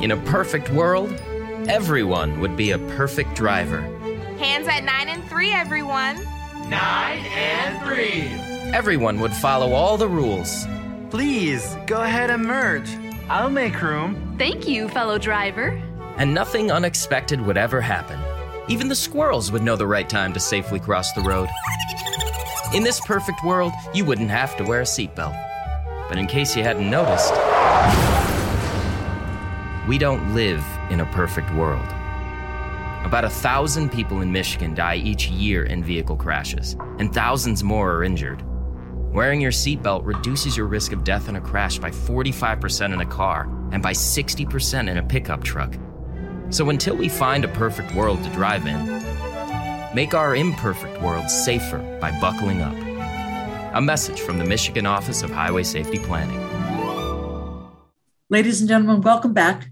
[0.00, 1.10] In a perfect world,
[1.68, 3.80] everyone would be a perfect driver.
[4.38, 6.16] Hands at 9 and 3, everyone.
[6.68, 8.20] 9 and 3.
[8.72, 10.68] Everyone would follow all the rules.
[11.10, 12.88] Please, go ahead and merge.
[13.28, 14.36] I'll make room.
[14.38, 15.70] Thank you, fellow driver.
[16.16, 18.20] And nothing unexpected would ever happen.
[18.68, 21.48] Even the squirrels would know the right time to safely cross the road.
[22.72, 25.36] In this perfect world, you wouldn't have to wear a seatbelt.
[26.08, 27.34] But in case you hadn't noticed,
[29.88, 31.86] we don't live in a perfect world.
[33.06, 37.92] About a thousand people in Michigan die each year in vehicle crashes, and thousands more
[37.92, 38.44] are injured.
[39.14, 43.06] Wearing your seatbelt reduces your risk of death in a crash by 45% in a
[43.06, 45.74] car and by 60% in a pickup truck.
[46.50, 48.84] So until we find a perfect world to drive in,
[49.94, 52.76] make our imperfect world safer by buckling up.
[53.74, 56.44] A message from the Michigan Office of Highway Safety Planning.
[58.28, 59.70] Ladies and gentlemen, welcome back.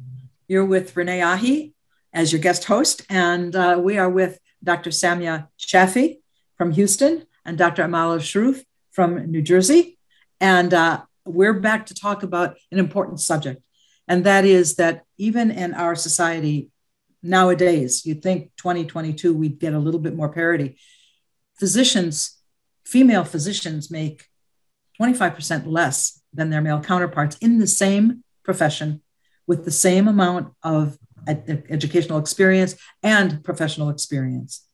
[0.48, 1.74] You're with Renee Ahi
[2.12, 4.90] as your guest host, and uh, we are with Dr.
[4.90, 6.20] Samia Shafi
[6.56, 7.82] from Houston and Dr.
[7.82, 9.98] Amal Al Shroof from New Jersey.
[10.40, 13.60] And uh, we're back to talk about an important subject,
[14.06, 16.70] and that is that even in our society
[17.24, 20.78] nowadays, you'd think 2022 we'd get a little bit more parity.
[21.58, 22.40] Physicians,
[22.84, 24.26] female physicians, make
[25.00, 29.02] 25% less than their male counterparts in the same profession
[29.46, 34.66] with the same amount of ed- educational experience and professional experience.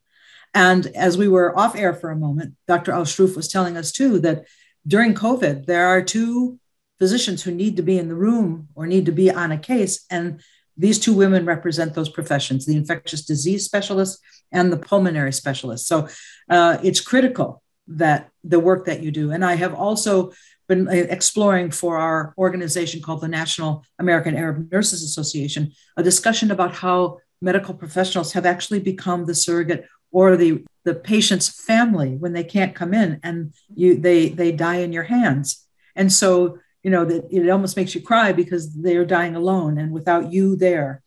[0.54, 2.92] And as we were off air for a moment, Dr.
[2.92, 4.44] Al Shroof was telling us too that
[4.86, 6.58] during COVID, there are two
[6.98, 10.04] physicians who need to be in the room or need to be on a case.
[10.10, 10.42] And
[10.76, 14.18] these two women represent those professions the infectious disease specialist
[14.50, 15.86] and the pulmonary specialist.
[15.86, 16.08] So
[16.48, 19.32] uh, it's critical that the work that you do.
[19.32, 20.32] And I have also
[20.72, 26.50] been uh, exploring for our organization called the National American Arab Nurses Association a discussion
[26.50, 32.32] about how medical professionals have actually become the surrogate or the the patient's family when
[32.32, 35.46] they can't come in and you they they die in your hands.
[35.94, 39.92] And so you know that it almost makes you cry because they're dying alone and
[39.92, 41.02] without you there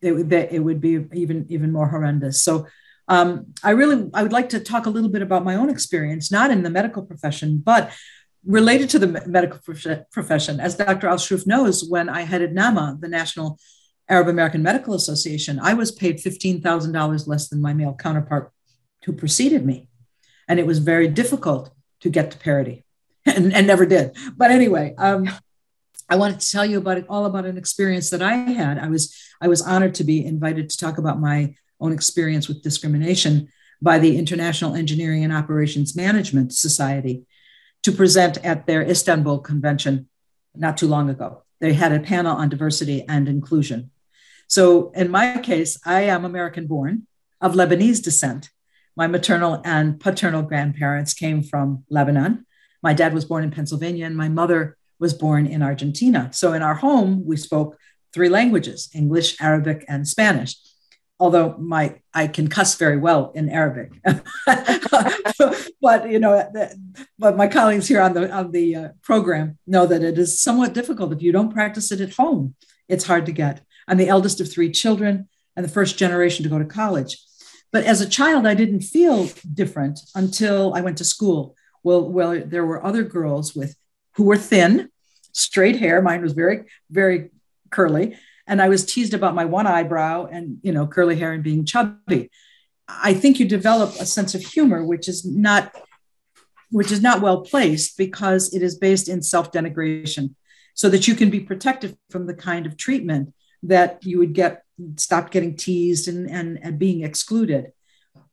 [0.00, 2.42] it would it would be even even more horrendous.
[2.42, 2.66] So
[3.06, 3.28] um,
[3.62, 6.50] i really i would like to talk a little bit about my own experience not
[6.50, 7.92] in the medical profession but
[8.46, 9.58] related to the medical
[10.12, 11.08] profession, as Dr.
[11.08, 13.58] Al Shroof knows, when I headed NAMA, the National
[14.08, 18.52] Arab American Medical Association, I was paid $15,000 less than my male counterpart
[19.04, 19.88] who preceded me.
[20.46, 21.70] And it was very difficult
[22.00, 22.84] to get to parity
[23.26, 24.16] and, and never did.
[24.36, 25.28] But anyway, um,
[26.08, 28.78] I wanted to tell you about it, all about an experience that I had.
[28.78, 32.62] I was, I was honored to be invited to talk about my own experience with
[32.62, 33.48] discrimination
[33.80, 37.24] by the International Engineering and Operations Management Society
[37.84, 40.08] to present at their Istanbul convention
[40.54, 41.42] not too long ago.
[41.60, 43.90] They had a panel on diversity and inclusion.
[44.48, 47.06] So, in my case, I am American born
[47.40, 48.50] of Lebanese descent.
[48.96, 52.46] My maternal and paternal grandparents came from Lebanon.
[52.82, 56.30] My dad was born in Pennsylvania, and my mother was born in Argentina.
[56.32, 57.78] So, in our home, we spoke
[58.12, 60.56] three languages English, Arabic, and Spanish
[61.18, 63.92] although my I can cuss very well in Arabic,
[65.80, 66.50] but you know,
[67.18, 70.74] but my colleagues here on the on the uh, program know that it is somewhat
[70.74, 72.54] difficult if you don't practice it at home.
[72.88, 73.64] It's hard to get.
[73.86, 77.18] I'm the eldest of three children and the first generation to go to college.
[77.72, 81.56] But as a child, I didn't feel different until I went to school.
[81.82, 83.76] Well, well, there were other girls with
[84.12, 84.90] who were thin,
[85.32, 86.00] straight hair.
[86.00, 87.30] Mine was very, very
[87.70, 91.42] curly and I was teased about my one eyebrow and you know curly hair and
[91.42, 92.30] being chubby.
[92.88, 95.74] I think you develop a sense of humor, which is not
[96.70, 100.34] which is not well placed because it is based in self denigration,
[100.74, 103.32] so that you can be protected from the kind of treatment
[103.62, 104.62] that you would get
[104.96, 107.72] stop getting teased and, and, and being excluded.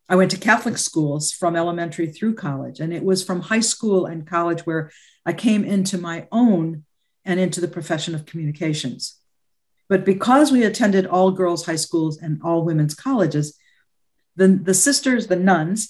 [0.09, 4.05] I went to Catholic schools from elementary through college, and it was from high school
[4.05, 4.91] and college where
[5.25, 6.83] I came into my own
[7.23, 9.20] and into the profession of communications.
[9.91, 13.57] But because we attended all girls' high schools and all women's colleges,
[14.37, 15.89] the, the sisters, the nuns,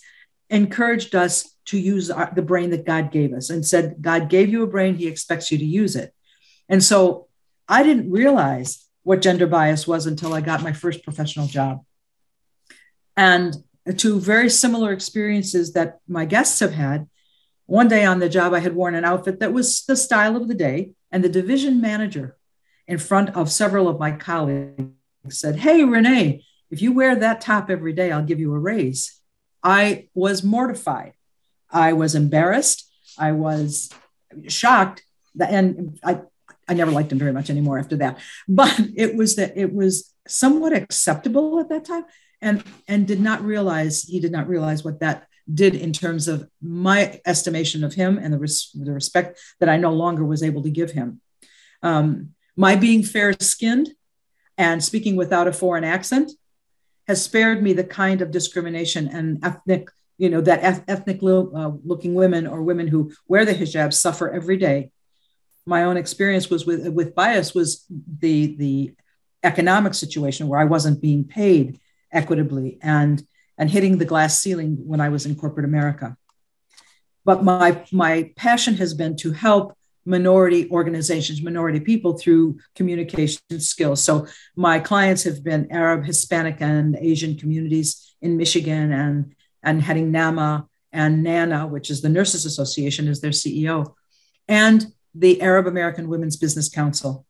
[0.49, 4.49] encouraged us to use our, the brain that God gave us and said, God gave
[4.49, 6.15] you a brain, He expects you to use it.
[6.67, 7.27] And so
[7.67, 11.85] I didn't realize what gender bias was until I got my first professional job.
[13.15, 13.55] And
[13.97, 17.07] two very similar experiences that my guests have had.
[17.67, 20.47] One day on the job, I had worn an outfit that was the style of
[20.47, 22.35] the day, and the division manager
[22.91, 24.83] in front of several of my colleagues
[25.29, 29.17] said, Hey, Renee, if you wear that top every day, I'll give you a raise.
[29.63, 31.13] I was mortified.
[31.71, 32.91] I was embarrassed.
[33.17, 33.89] I was
[34.49, 35.03] shocked.
[35.39, 36.19] And I,
[36.67, 38.19] I never liked him very much anymore after that.
[38.49, 42.03] But it was that it was somewhat acceptable at that time
[42.41, 46.49] and, and did not realize, he did not realize what that did in terms of
[46.61, 50.63] my estimation of him and the, res- the respect that I no longer was able
[50.63, 51.21] to give him.
[51.81, 53.89] Um, my being fair skinned
[54.55, 56.31] and speaking without a foreign accent
[57.07, 59.89] has spared me the kind of discrimination and ethnic,
[60.19, 64.57] you know, that ethnic uh, looking women or women who wear the hijab suffer every
[64.57, 64.91] day.
[65.65, 67.83] My own experience was with, with bias was
[68.19, 68.93] the, the
[69.41, 71.79] economic situation where I wasn't being paid
[72.11, 73.25] equitably and,
[73.57, 76.15] and hitting the glass ceiling when I was in corporate America.
[77.25, 79.75] But my, my passion has been to help
[80.05, 84.03] minority organizations, minority people through communication skills.
[84.03, 90.11] So my clients have been Arab, Hispanic, and Asian communities in Michigan and, and heading
[90.11, 93.93] NAMA and NANA, which is the Nurses Association, is their CEO,
[94.47, 97.25] and the Arab American Women's Business Council.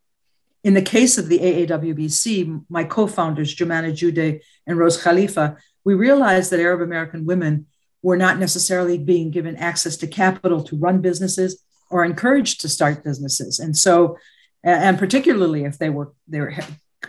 [0.63, 5.95] in the case of the AAWBC, my co founders, Jumana Jude and Rose Khalifa, we
[5.95, 7.65] realized that Arab American women
[8.03, 13.03] were not necessarily being given access to capital to run businesses or encouraged to start
[13.03, 13.59] businesses.
[13.59, 14.17] And so,
[14.63, 16.39] and particularly if they were, they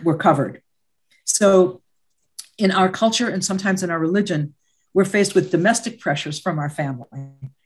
[0.03, 0.61] were, covered.
[1.25, 1.81] So,
[2.57, 4.53] in our culture and sometimes in our religion,
[4.93, 7.07] we're faced with domestic pressures from our family.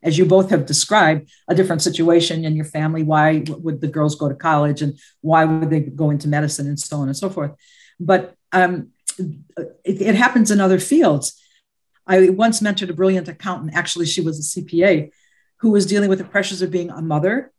[0.02, 3.04] As you both have described, a different situation in your family.
[3.04, 6.80] Why would the girls go to college and why would they go into medicine and
[6.80, 7.52] so on and so forth?
[8.00, 11.42] But um, it, it happens in other fields.
[12.06, 15.12] I once mentored a brilliant accountant, actually, she was a CPA,
[15.58, 17.52] who was dealing with the pressures of being a mother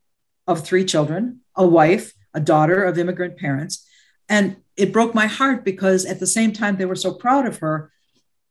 [0.46, 3.86] of three children, a wife, a daughter of immigrant parents.
[4.28, 7.58] And it broke my heart because at the same time they were so proud of
[7.58, 7.90] her,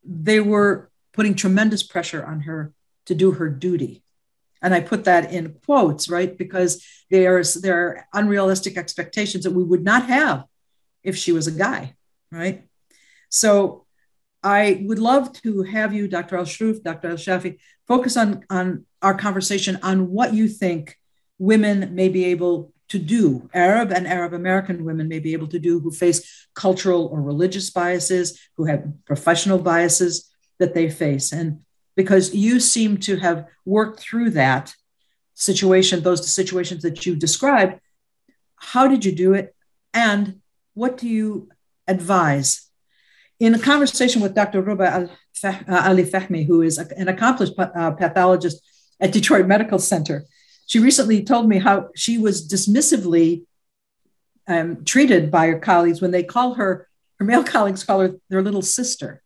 [0.04, 2.74] they were putting tremendous pressure on her
[3.06, 4.04] to do her duty.
[4.62, 6.38] And I put that in quotes, right?
[6.38, 7.38] Because there
[7.68, 10.46] are unrealistic expectations that we would not have
[11.04, 11.96] if she was a guy,
[12.32, 12.66] right?
[13.30, 13.86] So
[14.44, 16.38] I would love to have you, Dr.
[16.38, 17.10] Al Shroof, Dr.
[17.10, 20.98] Al Shafi, focus on, on our conversation on what you think
[21.40, 25.60] women may be able to do, Arab and Arab American women may be able to
[25.60, 30.30] do who face cultural or religious biases, who have professional biases,
[30.60, 31.32] that they face.
[31.32, 31.60] And
[31.96, 34.74] because you seem to have worked through that
[35.34, 37.80] situation, those situations that you described,
[38.56, 39.56] how did you do it?
[39.94, 40.42] And
[40.74, 41.50] what do you
[41.88, 42.70] advise?
[43.40, 44.62] In a conversation with Dr.
[44.62, 45.10] Ruba
[45.44, 48.62] uh, Ali Fahmy, who is an accomplished uh, pathologist
[49.00, 50.26] at Detroit Medical Center,
[50.66, 53.46] she recently told me how she was dismissively
[54.48, 56.88] um, treated by her colleagues when they call her,
[57.20, 59.22] her male colleagues call her their little sister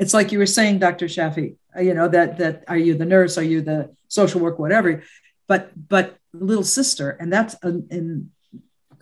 [0.00, 1.06] it's like you were saying, Dr.
[1.06, 4.58] Shafi, uh, you know, that that are you the nurse, are you the social work,
[4.58, 5.02] whatever,
[5.46, 8.30] but but little sister, and that's and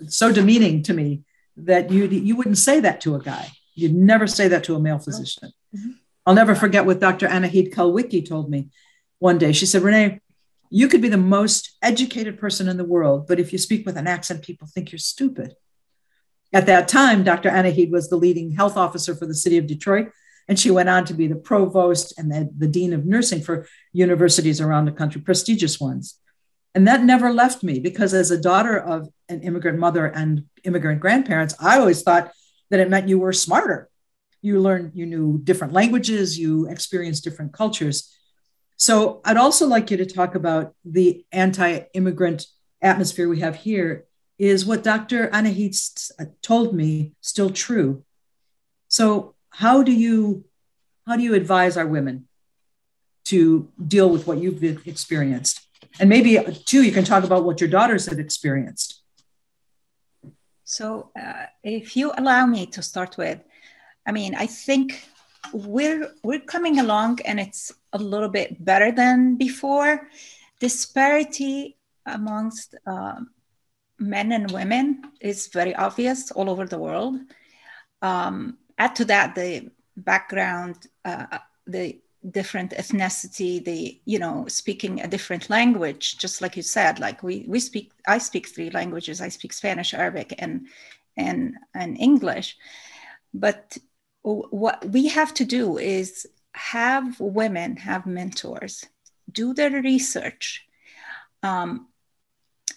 [0.09, 1.22] so demeaning to me
[1.57, 3.49] that you you wouldn't say that to a guy.
[3.74, 5.53] You'd never say that to a male physician.
[5.74, 5.91] Mm-hmm.
[6.26, 7.28] I'll never forget what Dr.
[7.28, 8.66] Anahid Kulwicki told me
[9.19, 9.53] one day.
[9.53, 10.21] She said, Renee,
[10.71, 13.97] you could be the most educated person in the world, but if you speak with
[13.97, 15.55] an accent, people think you're stupid.
[16.53, 17.51] At that time, Dr.
[17.51, 20.11] Anahid was the leading health officer for the city of Detroit
[20.49, 23.69] and she went on to be the provost and the, the dean of nursing for
[23.93, 26.19] universities around the country, prestigious ones.
[26.75, 31.01] And that never left me because, as a daughter of an immigrant mother and immigrant
[31.01, 32.33] grandparents, I always thought
[32.71, 33.89] that it meant you were smarter.
[34.41, 38.14] You learned, you knew different languages, you experienced different cultures.
[38.79, 42.47] So, I'd also like you to talk about the anti immigrant
[42.81, 44.07] atmosphere we have here.
[44.39, 45.29] Is what Dr.
[45.31, 45.74] Anahid
[46.43, 48.05] told me still true?
[48.87, 50.45] So, how do you
[51.07, 52.29] how do you advise our women
[53.24, 55.66] to deal with what you've experienced
[55.99, 59.03] and maybe too you can talk about what your daughters have experienced
[60.64, 63.41] so uh, if you allow me to start with
[64.07, 65.09] i mean i think
[65.53, 70.09] we're we're coming along and it's a little bit better than before
[70.61, 71.76] disparity
[72.07, 73.20] amongst uh,
[73.99, 77.18] men and women is very obvious all over the world
[78.03, 81.99] um, add to that the background, uh, the
[82.30, 86.99] different ethnicity, the you know speaking a different language, just like you said.
[86.99, 89.20] Like we we speak, I speak three languages.
[89.20, 90.68] I speak Spanish, Arabic, and
[91.16, 92.57] and and English.
[93.34, 93.76] But
[94.35, 98.85] what we have to do is have women have mentors,
[99.31, 100.66] do their research,
[101.43, 101.89] um,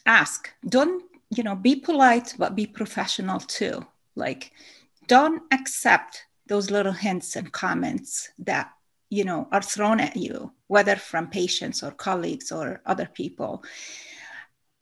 [0.05, 0.49] ask.
[0.67, 1.55] Don't you know?
[1.55, 3.85] Be polite, but be professional too.
[4.15, 4.51] Like
[5.07, 8.71] don't accept those little hints and comments that
[9.09, 13.63] you know are thrown at you whether from patients or colleagues or other people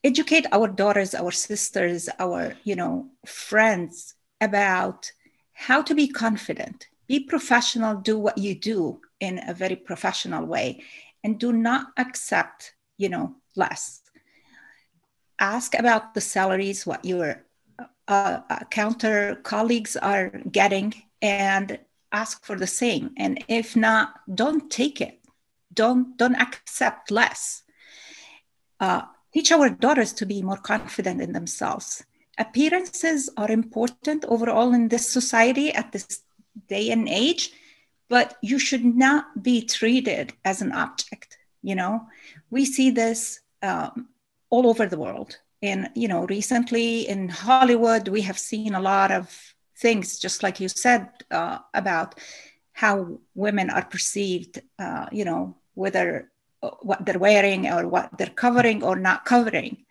[0.03, 5.11] educate our daughters our sisters our you know friends about
[5.59, 6.87] how to be confident.
[7.07, 10.83] Be professional do what you do in a very professional way
[11.23, 14.01] and do not accept you know less.
[15.37, 17.43] Ask about the salaries what you're
[18.07, 21.77] uh, uh, counter colleagues are getting and
[22.11, 23.11] ask for the same.
[23.17, 25.19] And if not don't take it.
[25.73, 27.63] Don't don't accept less.
[28.79, 29.01] Uh,
[29.33, 32.03] teach our daughters to be more confident in themselves
[32.39, 36.23] appearances are important overall in this society at this
[36.67, 37.51] day and age
[38.09, 42.07] but you should not be treated as an object you know?
[42.49, 44.09] We see this um,
[44.49, 45.37] all over the world.
[45.61, 49.25] And you know recently in hollywood we have seen a lot of
[49.77, 52.15] things just like you said uh, about
[52.71, 56.31] how women are perceived uh, you know whether
[56.63, 59.83] uh, what they're wearing or what they're covering or not covering.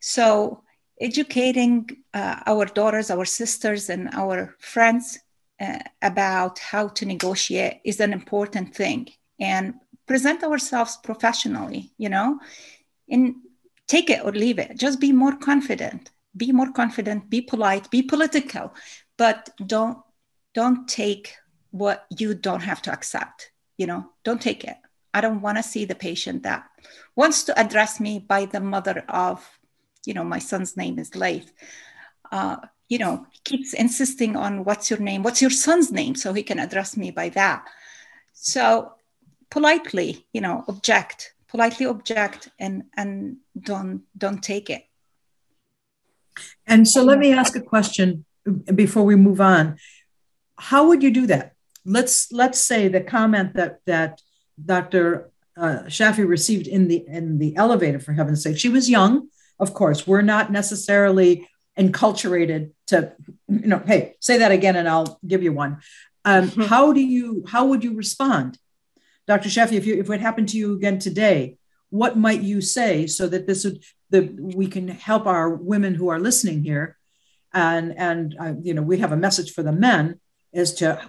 [0.00, 0.62] So
[1.00, 5.18] educating uh, our daughters, our sisters, and our friends
[5.60, 9.08] uh, about how to negotiate is an important thing
[9.40, 9.74] and
[10.06, 12.38] present ourselves professionally, you know,
[13.08, 13.34] and
[13.86, 14.76] take it or leave it.
[14.76, 16.10] Just be more confident.
[16.36, 18.74] Be more confident, be polite, be political,
[19.16, 19.98] but don't
[20.52, 21.34] don't take
[21.70, 23.52] what you don't have to accept.
[23.78, 24.76] You know, don't take it.
[25.14, 26.68] I don't want to see the patient that
[27.14, 29.55] wants to address me by the mother of,
[30.06, 31.52] you know, my son's name is Leith.
[32.30, 32.56] Uh,
[32.88, 36.42] you know, he keeps insisting on what's your name, what's your son's name, so he
[36.42, 37.66] can address me by that.
[38.32, 38.92] So
[39.50, 44.84] politely, you know, object, politely object, and and don't don't take it.
[46.66, 48.24] And so let me ask a question
[48.74, 49.78] before we move on.
[50.58, 51.54] How would you do that?
[51.84, 54.20] Let's let's say the comment that that
[54.64, 55.30] Dr.
[55.56, 59.28] Uh, Shafi received in the in the elevator, for heaven's sake, she was young.
[59.58, 61.48] Of course, we're not necessarily
[61.78, 63.12] enculturated to,
[63.48, 65.80] you know, hey, say that again, and I'll give you one.
[66.24, 68.58] Um, how do you how would you respond,
[69.26, 69.48] Dr.
[69.48, 69.72] Shafi?
[69.72, 71.56] If you if it happened to you again today,
[71.90, 76.08] what might you say so that this would that we can help our women who
[76.08, 76.96] are listening here,
[77.54, 80.20] and and uh, you know we have a message for the men
[80.52, 81.00] is to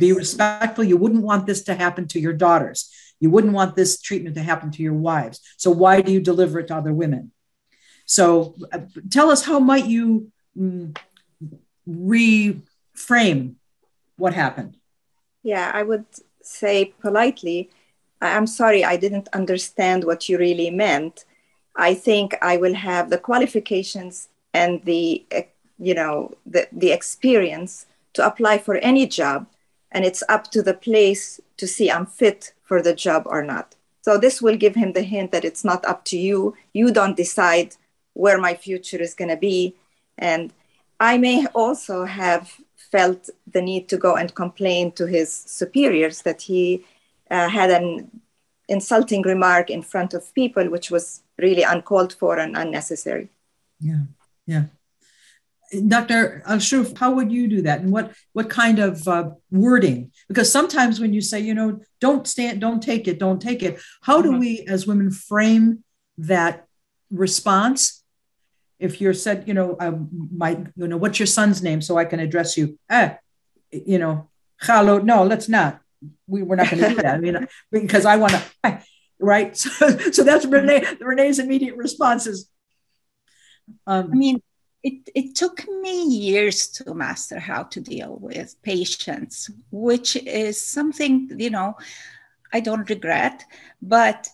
[0.00, 0.82] be respectful.
[0.82, 2.90] You wouldn't want this to happen to your daughters.
[3.20, 5.40] You wouldn't want this treatment to happen to your wives.
[5.56, 7.32] So why do you deliver it to other women?
[8.08, 8.80] So uh,
[9.10, 10.96] tell us how might you mm,
[11.86, 13.54] reframe
[14.16, 14.78] what happened?
[15.42, 16.06] Yeah, I would
[16.42, 17.70] say politely,
[18.22, 21.26] I'm sorry, I didn't understand what you really meant.
[21.76, 25.42] I think I will have the qualifications and the, eh,
[25.78, 29.46] you know, the, the experience to apply for any job.
[29.92, 33.74] And it's up to the place to see I'm fit for the job or not.
[34.00, 36.56] So this will give him the hint that it's not up to you.
[36.72, 37.76] You don't decide
[38.18, 39.76] where my future is going to be.
[40.18, 40.52] And
[40.98, 42.52] I may also have
[42.90, 46.84] felt the need to go and complain to his superiors that he
[47.30, 48.10] uh, had an
[48.68, 53.28] insulting remark in front of people, which was really uncalled for and unnecessary.
[53.80, 54.02] Yeah,
[54.46, 54.64] yeah.
[55.86, 56.42] Dr.
[56.46, 57.80] Al-Shroof, how would you do that?
[57.80, 60.10] And what, what kind of uh, wording?
[60.26, 63.78] Because sometimes when you say, you know, don't stand, don't take it, don't take it,
[64.02, 64.40] how do mm-hmm.
[64.40, 65.84] we as women frame
[66.16, 66.66] that
[67.10, 67.97] response?
[68.78, 72.04] If you're said, you know, um, my, you know, what's your son's name so I
[72.04, 72.78] can address you?
[72.88, 73.14] Eh,
[73.72, 74.28] you know,
[74.62, 75.80] Khalo, no, let's not.
[76.26, 77.14] We, we're not going to do that.
[77.14, 78.80] I mean, because I want to, eh,
[79.18, 79.56] right?
[79.56, 82.48] So, so that's Renee, Renee's immediate responses.
[83.86, 84.42] Um, I mean,
[84.82, 91.30] it, it took me years to master how to deal with patients, which is something,
[91.36, 91.76] you know,
[92.52, 93.44] I don't regret,
[93.82, 94.28] but,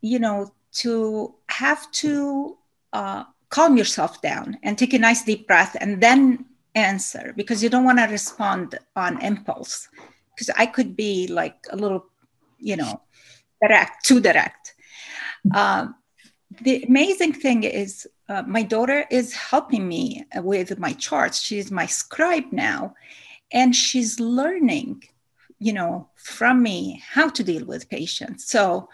[0.00, 2.56] you know, to have to
[2.92, 6.44] uh, calm yourself down and take a nice deep breath and then
[6.74, 9.88] answer because you don't want to respond on impulse.
[10.34, 12.06] Because I could be like a little,
[12.58, 13.02] you know,
[13.60, 14.74] direct, too direct.
[15.54, 15.96] Um,
[16.62, 21.86] the amazing thing is uh, my daughter is helping me with my charts she's my
[21.86, 22.94] scribe now
[23.52, 25.02] and she's learning
[25.58, 28.88] you know from me how to deal with patients so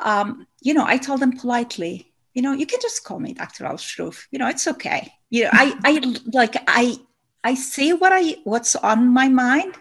[0.00, 2.07] um, you know i told them politely
[2.38, 5.12] you know you can just call me dr al-shroof you know it's okay.
[5.28, 5.92] You know i i
[6.40, 6.96] like i
[7.42, 9.74] i say what i what's on my mind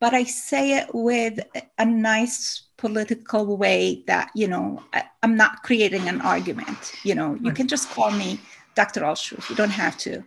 [0.00, 1.38] but i say it with
[1.76, 2.38] a nice
[2.78, 6.80] political way that you know I, am not creating an argument.
[7.02, 8.40] You know you can just call me
[8.74, 10.24] dr al-shroof you don't have to.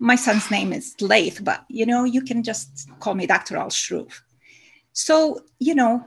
[0.00, 4.12] My son's name is Leith, but you know you can just call me dr al-shroof
[4.92, 5.14] so
[5.60, 6.04] you know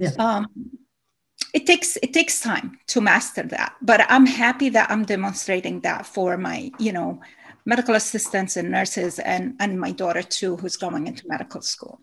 [0.00, 0.14] yeah.
[0.18, 0.46] um,
[1.54, 6.06] it takes it takes time to master that but i'm happy that i'm demonstrating that
[6.06, 7.20] for my you know
[7.64, 12.00] medical assistants and nurses and and my daughter too who's going into medical school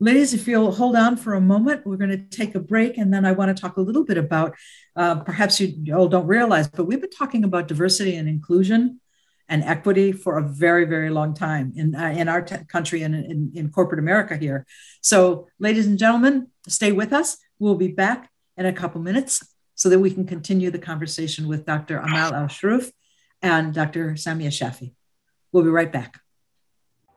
[0.00, 2.98] Ladies, if you'll hold on for a moment, we're going to take a break.
[2.98, 4.54] And then I want to talk a little bit about
[4.94, 9.00] uh, perhaps you all don't realize, but we've been talking about diversity and inclusion
[9.48, 13.14] and equity for a very, very long time in, uh, in our t- country and
[13.14, 14.66] in, in corporate America here.
[15.00, 17.38] So, ladies and gentlemen, stay with us.
[17.58, 21.64] We'll be back in a couple minutes so that we can continue the conversation with
[21.64, 21.98] Dr.
[21.98, 22.90] Amal Al-Shroof
[23.42, 24.12] and Dr.
[24.14, 24.94] Samia Shafi.
[25.52, 26.20] We'll be right back.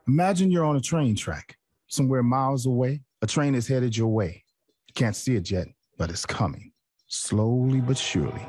[0.08, 4.44] Imagine you're on a train track somewhere miles away, a train is headed your way.
[4.88, 5.68] You can't see it yet,
[5.98, 6.72] but it's coming,
[7.08, 8.46] slowly but surely.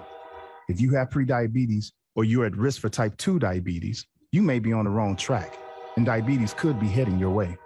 [0.68, 4.72] If you have prediabetes or you're at risk for type 2 diabetes, you may be
[4.72, 5.58] on the wrong track,
[5.96, 7.56] and diabetes could be heading your way.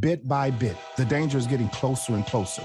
[0.00, 2.64] Bit by bit, the danger is getting closer and closer.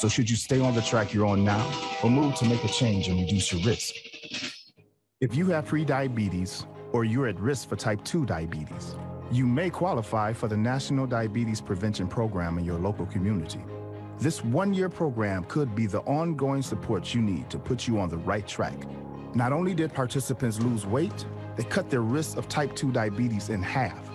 [0.00, 1.62] So, should you stay on the track you're on now
[2.02, 3.94] or move to make a change and reduce your risk?
[5.20, 8.96] If you have prediabetes or you're at risk for type 2 diabetes,
[9.30, 13.60] you may qualify for the National Diabetes Prevention Program in your local community.
[14.18, 18.08] This one year program could be the ongoing support you need to put you on
[18.08, 18.86] the right track.
[19.34, 21.26] Not only did participants lose weight,
[21.56, 24.10] they cut their risk of type 2 diabetes in half.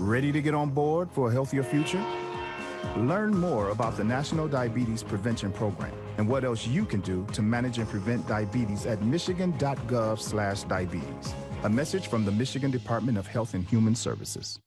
[0.00, 2.04] Ready to get on board for a healthier future?
[2.96, 7.40] Learn more about the National Diabetes Prevention Program and what else you can do to
[7.42, 11.34] manage and prevent diabetes at michigan.gov/diabetes.
[11.64, 14.58] A message from the Michigan Department of Health and Human Services.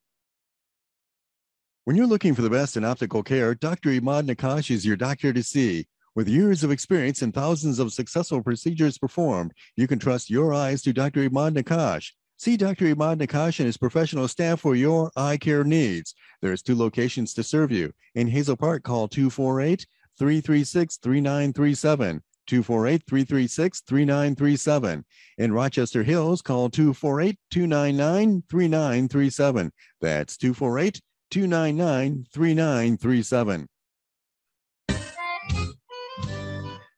[1.84, 3.92] When you're looking for the best in optical care, Dr.
[3.92, 5.86] Imad Nakash is your doctor to see.
[6.16, 10.82] With years of experience and thousands of successful procedures performed, you can trust your eyes
[10.82, 11.30] to Dr.
[11.30, 12.12] Imad Nakash.
[12.46, 12.94] See Dr.
[12.94, 16.14] Imad Nakash and his professional staff for your eye care needs.
[16.44, 17.92] There's two locations to serve you.
[18.14, 19.88] In Hazel Park, call 248
[20.20, 22.22] 336 3937.
[22.46, 25.06] 248 336 3937.
[25.40, 29.72] In Rochester Hills, call 248 299 3937.
[30.00, 33.68] That's 248 299 3937.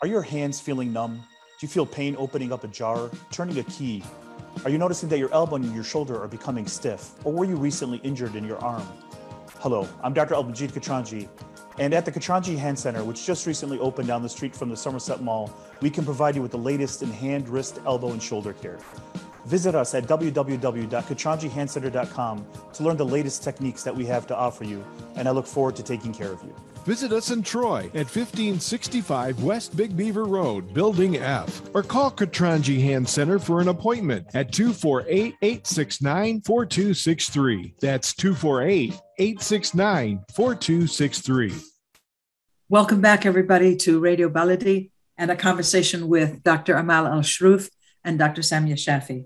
[0.00, 1.16] Are your hands feeling numb?
[1.16, 1.22] Do
[1.62, 4.04] you feel pain opening up a jar, turning a key?
[4.64, 7.12] Are you noticing that your elbow and your shoulder are becoming stiff?
[7.24, 8.86] Or were you recently injured in your arm?
[9.58, 10.34] Hello, I'm Dr.
[10.34, 11.28] Abdalmajid Katranji,
[11.78, 14.76] and at the Katranji Hand Center, which just recently opened down the street from the
[14.76, 15.50] Somerset Mall,
[15.80, 18.78] we can provide you with the latest in hand, wrist, elbow, and shoulder care.
[19.46, 24.82] Visit us at www.katranjihandcenter.com to learn the latest techniques that we have to offer you,
[25.16, 26.54] and I look forward to taking care of you.
[26.84, 32.78] Visit us in Troy at 1565 West Big Beaver Road, Building F, or call Katranji
[32.82, 37.74] Hand Center for an appointment at 248 869 4263.
[37.80, 41.54] That's 248 869 4263.
[42.68, 46.74] Welcome back, everybody, to Radio Baladi and a conversation with Dr.
[46.74, 47.70] Amal Al Shroof
[48.04, 48.42] and Dr.
[48.42, 49.24] Samia Shafi.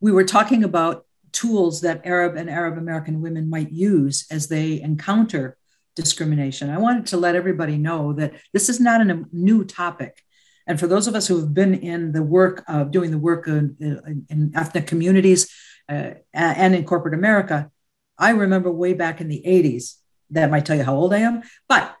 [0.00, 4.80] We were talking about tools that Arab and Arab American women might use as they
[4.80, 5.56] encounter
[5.98, 6.70] discrimination.
[6.70, 10.22] I wanted to let everybody know that this is not a new topic.
[10.64, 13.48] And for those of us who have been in the work of doing the work
[13.48, 15.52] in, in ethnic communities
[15.88, 17.72] uh, and in corporate America,
[18.16, 19.94] I remember way back in the 80s.
[20.30, 21.96] That might tell you how old I am, but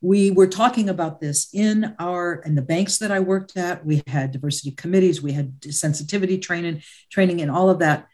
[0.00, 3.84] we were talking about this in our in the banks that I worked at.
[3.84, 8.06] We had diversity committees, we had sensitivity training, training, and all of that.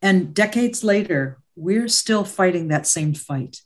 [0.00, 3.60] And decades later, we're still fighting that same fight.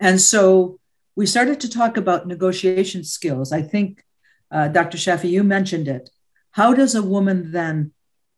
[0.00, 0.78] And so
[1.16, 3.52] we started to talk about negotiation skills.
[3.52, 4.04] I think,
[4.50, 4.96] uh, Dr.
[4.96, 6.10] Shafi, you mentioned it.
[6.52, 7.92] How does a woman then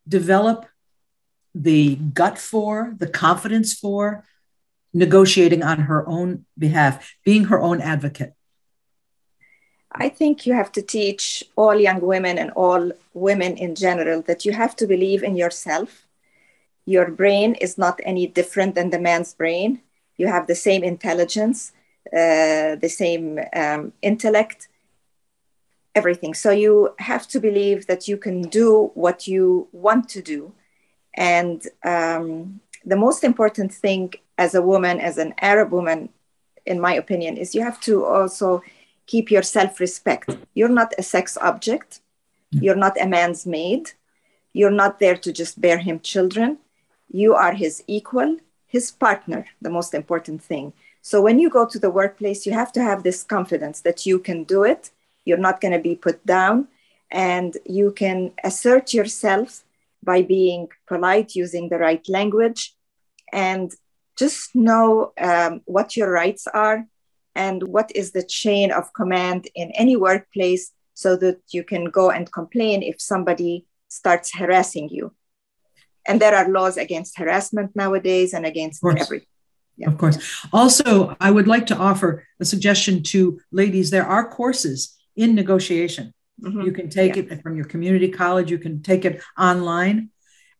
[0.07, 0.65] develop
[1.53, 4.25] the gut for, the confidence for
[4.93, 8.33] negotiating on her own behalf, being her own advocate?
[9.91, 14.45] I think you have to teach all young women and all women in general that
[14.45, 16.07] you have to believe in yourself.
[16.85, 19.81] Your brain is not any different than the man's brain
[20.21, 21.59] you have the same intelligence,
[22.21, 23.25] uh, the same
[23.61, 24.59] um, intellect,
[25.99, 26.33] everything.
[26.43, 30.53] So you have to believe that you can do what you want to do.
[31.15, 31.59] And
[31.93, 32.61] um,
[32.91, 36.09] the most important thing as a woman, as an Arab woman,
[36.71, 38.61] in my opinion, is you have to also
[39.07, 40.27] keep your self respect.
[40.53, 42.01] You're not a sex object,
[42.63, 43.83] you're not a man's maid,
[44.53, 46.49] you're not there to just bear him children.
[47.23, 48.37] You are his equal,
[48.71, 50.71] his partner, the most important thing.
[51.01, 54.17] So when you go to the workplace, you have to have this confidence that you
[54.17, 54.91] can do it,
[55.25, 56.67] you're not going to be put down,
[57.11, 59.63] and you can assert yourself
[60.03, 62.73] by being polite, using the right language,
[63.33, 63.71] and
[64.17, 66.87] just know um, what your rights are
[67.35, 72.09] and what is the chain of command in any workplace so that you can go
[72.09, 75.13] and complain if somebody starts harassing you
[76.07, 79.27] and there are laws against harassment nowadays and against everything
[79.77, 79.87] Yeah.
[79.87, 80.17] Of course.
[80.53, 83.89] Also, I would like to offer a suggestion to ladies.
[83.89, 86.13] There are courses in negotiation.
[86.41, 86.61] Mm-hmm.
[86.61, 87.23] You can take yeah.
[87.23, 88.51] it from your community college.
[88.51, 90.09] You can take it online.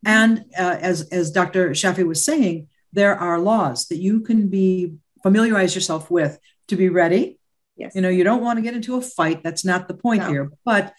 [0.06, 1.72] And uh, as, as Dr.
[1.72, 6.90] Shafi was saying, there are laws that you can be familiarize yourself with to be
[6.90, 7.40] ready.
[7.78, 7.96] Yes.
[7.96, 9.44] You know, you don't want to get into a fight.
[9.44, 10.30] That's not the point no.
[10.30, 10.52] here.
[10.66, 10.94] But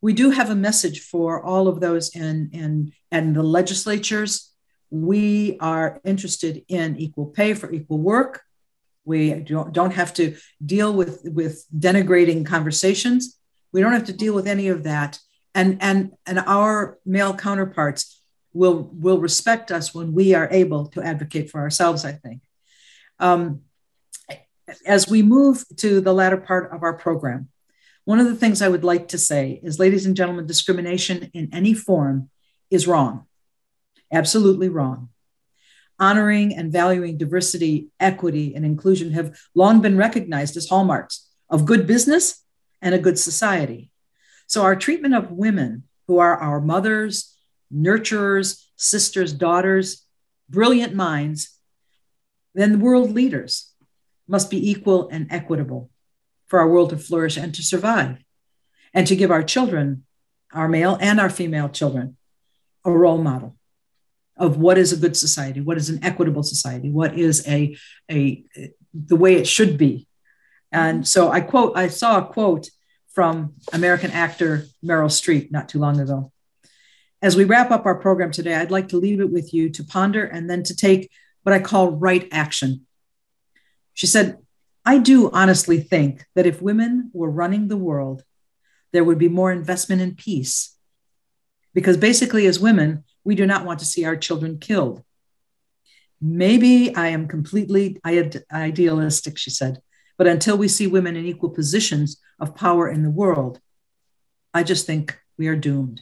[0.00, 4.52] we do have a message for all of those in, and the legislatures.
[4.90, 8.42] We are interested in equal pay for equal work.
[9.04, 13.38] We don't, don't have to deal with, with denigrating conversations.
[13.72, 15.18] We don't have to deal with any of that.
[15.54, 18.22] And, and, and our male counterparts
[18.52, 22.42] will, will respect us when we are able to advocate for ourselves, I think.
[23.18, 23.62] Um,
[24.86, 27.48] as we move to the latter part of our program,
[28.08, 31.50] one of the things I would like to say is, ladies and gentlemen, discrimination in
[31.52, 32.30] any form
[32.70, 33.26] is wrong,
[34.10, 35.10] absolutely wrong.
[35.98, 41.86] Honoring and valuing diversity, equity, and inclusion have long been recognized as hallmarks of good
[41.86, 42.42] business
[42.80, 43.90] and a good society.
[44.46, 47.36] So, our treatment of women who are our mothers,
[47.70, 50.06] nurturers, sisters, daughters,
[50.48, 51.58] brilliant minds,
[52.54, 53.70] then world leaders
[54.26, 55.90] must be equal and equitable
[56.48, 58.18] for our world to flourish and to survive,
[58.92, 60.04] and to give our children,
[60.52, 62.16] our male and our female children,
[62.84, 63.56] a role model
[64.36, 67.76] of what is a good society, what is an equitable society, what is a,
[68.10, 68.44] a
[68.94, 70.06] the way it should be.
[70.72, 72.70] And so I quote, I saw a quote
[73.08, 76.32] from American actor Meryl Streep not too long ago.
[77.20, 79.84] As we wrap up our program today, I'd like to leave it with you to
[79.84, 81.10] ponder and then to take
[81.42, 82.86] what I call right action.
[83.94, 84.38] She said,
[84.84, 88.24] I do honestly think that if women were running the world,
[88.92, 90.76] there would be more investment in peace.
[91.74, 95.02] Because basically, as women, we do not want to see our children killed.
[96.20, 99.80] Maybe I am completely idealistic, she said,
[100.16, 103.60] but until we see women in equal positions of power in the world,
[104.52, 106.00] I just think we are doomed.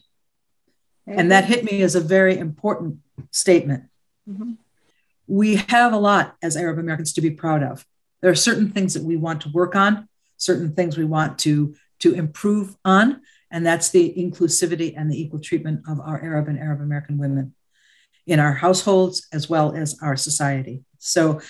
[1.06, 2.98] And that hit me as a very important
[3.30, 3.84] statement.
[4.28, 4.52] Mm-hmm
[5.26, 7.84] we have a lot as Arab Americans to be proud of.
[8.26, 11.76] There are certain things that we want to work on, certain things we want to,
[12.00, 13.20] to improve on,
[13.52, 17.54] and that's the inclusivity and the equal treatment of our Arab and Arab American women
[18.26, 20.82] in our households as well as our society.
[20.98, 21.40] So,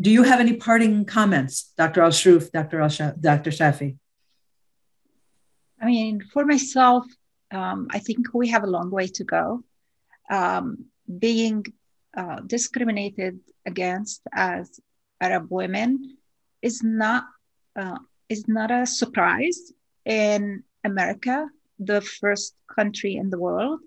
[0.00, 2.02] do you have any parting comments, Dr.
[2.02, 2.80] Al Shroof, Dr.
[2.80, 2.88] Al
[3.20, 3.52] Dr.
[3.52, 3.96] Shafi?
[5.80, 7.06] I mean, for myself,
[7.52, 9.62] um, I think we have a long way to go.
[10.28, 10.86] Um,
[11.20, 11.66] being
[12.16, 14.80] uh, discriminated against as
[15.20, 16.15] Arab women
[16.66, 17.22] is not
[17.80, 17.98] uh,
[18.28, 19.60] is not a surprise
[20.04, 21.48] in America,
[21.78, 23.80] the first country in the world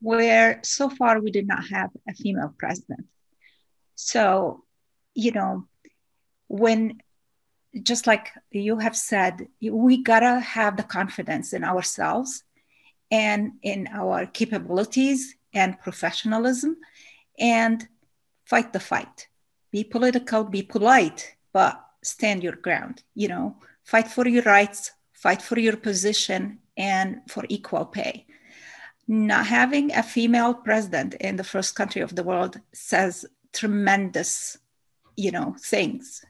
[0.00, 3.06] where so far we did not have a female president.
[3.94, 4.64] So,
[5.14, 5.66] you know,
[6.48, 7.00] when
[7.82, 12.44] just like you have said, we gotta have the confidence in ourselves
[13.10, 16.76] and in our capabilities and professionalism
[17.38, 17.86] and
[18.44, 19.28] fight the fight.
[19.70, 23.02] Be political, be polite, but stand your ground.
[23.14, 28.26] You know, fight for your rights, fight for your position, and for equal pay.
[29.08, 34.58] Not having a female president in the first country of the world says tremendous,
[35.16, 36.24] you know, things.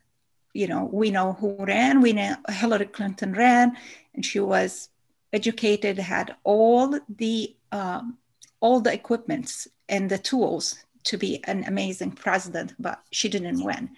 [0.53, 2.01] You know, we know who ran.
[2.01, 3.77] We know Hillary Clinton ran,
[4.15, 4.89] and she was
[5.33, 8.19] educated, had all the um,
[8.61, 13.91] all the equipments and the tools to be an amazing president, but she didn't win.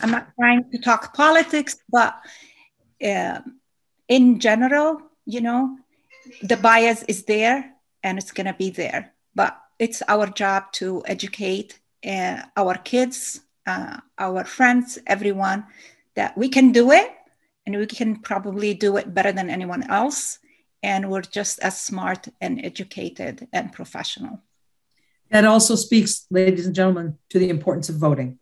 [0.00, 2.14] I'm not trying to talk politics, but
[3.04, 3.40] uh,
[4.08, 5.76] in general, you know,
[6.42, 9.12] the bias is there and it's going to be there.
[9.34, 15.64] But it's our job to educate uh, our kids, uh, our friends, everyone
[16.14, 17.10] that we can do it
[17.66, 20.38] and we can probably do it better than anyone else.
[20.82, 24.40] And we're just as smart and educated and professional.
[25.32, 28.38] That also speaks, ladies and gentlemen, to the importance of voting.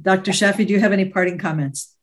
[0.00, 0.30] Dr.
[0.30, 1.96] Shafi, do you have any parting comments?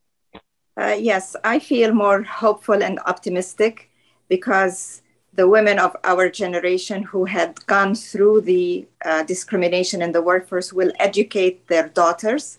[0.78, 3.90] Uh, yes, I feel more hopeful and optimistic
[4.28, 5.00] because
[5.32, 10.70] the women of our generation who had gone through the uh, discrimination in the workforce
[10.70, 12.58] will educate their daughters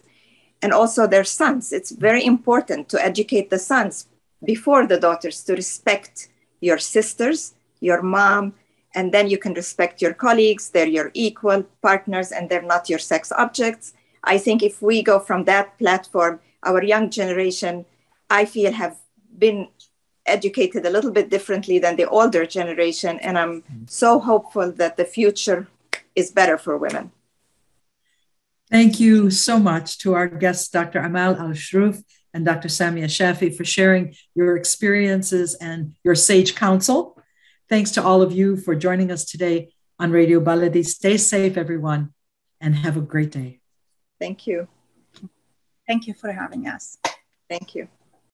[0.63, 1.71] and also their sons.
[1.71, 4.07] It's very important to educate the sons
[4.43, 6.27] before the daughters to respect
[6.59, 8.55] your sisters, your mom,
[8.95, 12.99] and then you can respect your colleagues they're your equal partners and they're not your
[12.99, 13.93] sex objects
[14.23, 17.85] i think if we go from that platform our young generation
[18.29, 18.97] i feel have
[19.37, 19.67] been
[20.25, 25.05] educated a little bit differently than the older generation and i'm so hopeful that the
[25.05, 25.67] future
[26.15, 27.11] is better for women
[28.71, 30.99] Thank you so much to our guests, Dr.
[30.99, 32.67] Amal Al Shrouf and Dr.
[32.67, 37.14] Samia Shafi, for sharing your experiences and your sage counsel.
[37.67, 40.85] Thanks to all of you for joining us today on Radio Baladi.
[40.85, 42.13] Stay safe, everyone,
[42.61, 43.59] and have a great day.
[44.19, 44.67] Thank you.
[45.87, 46.97] Thank you for having us.
[47.49, 47.87] Thank you.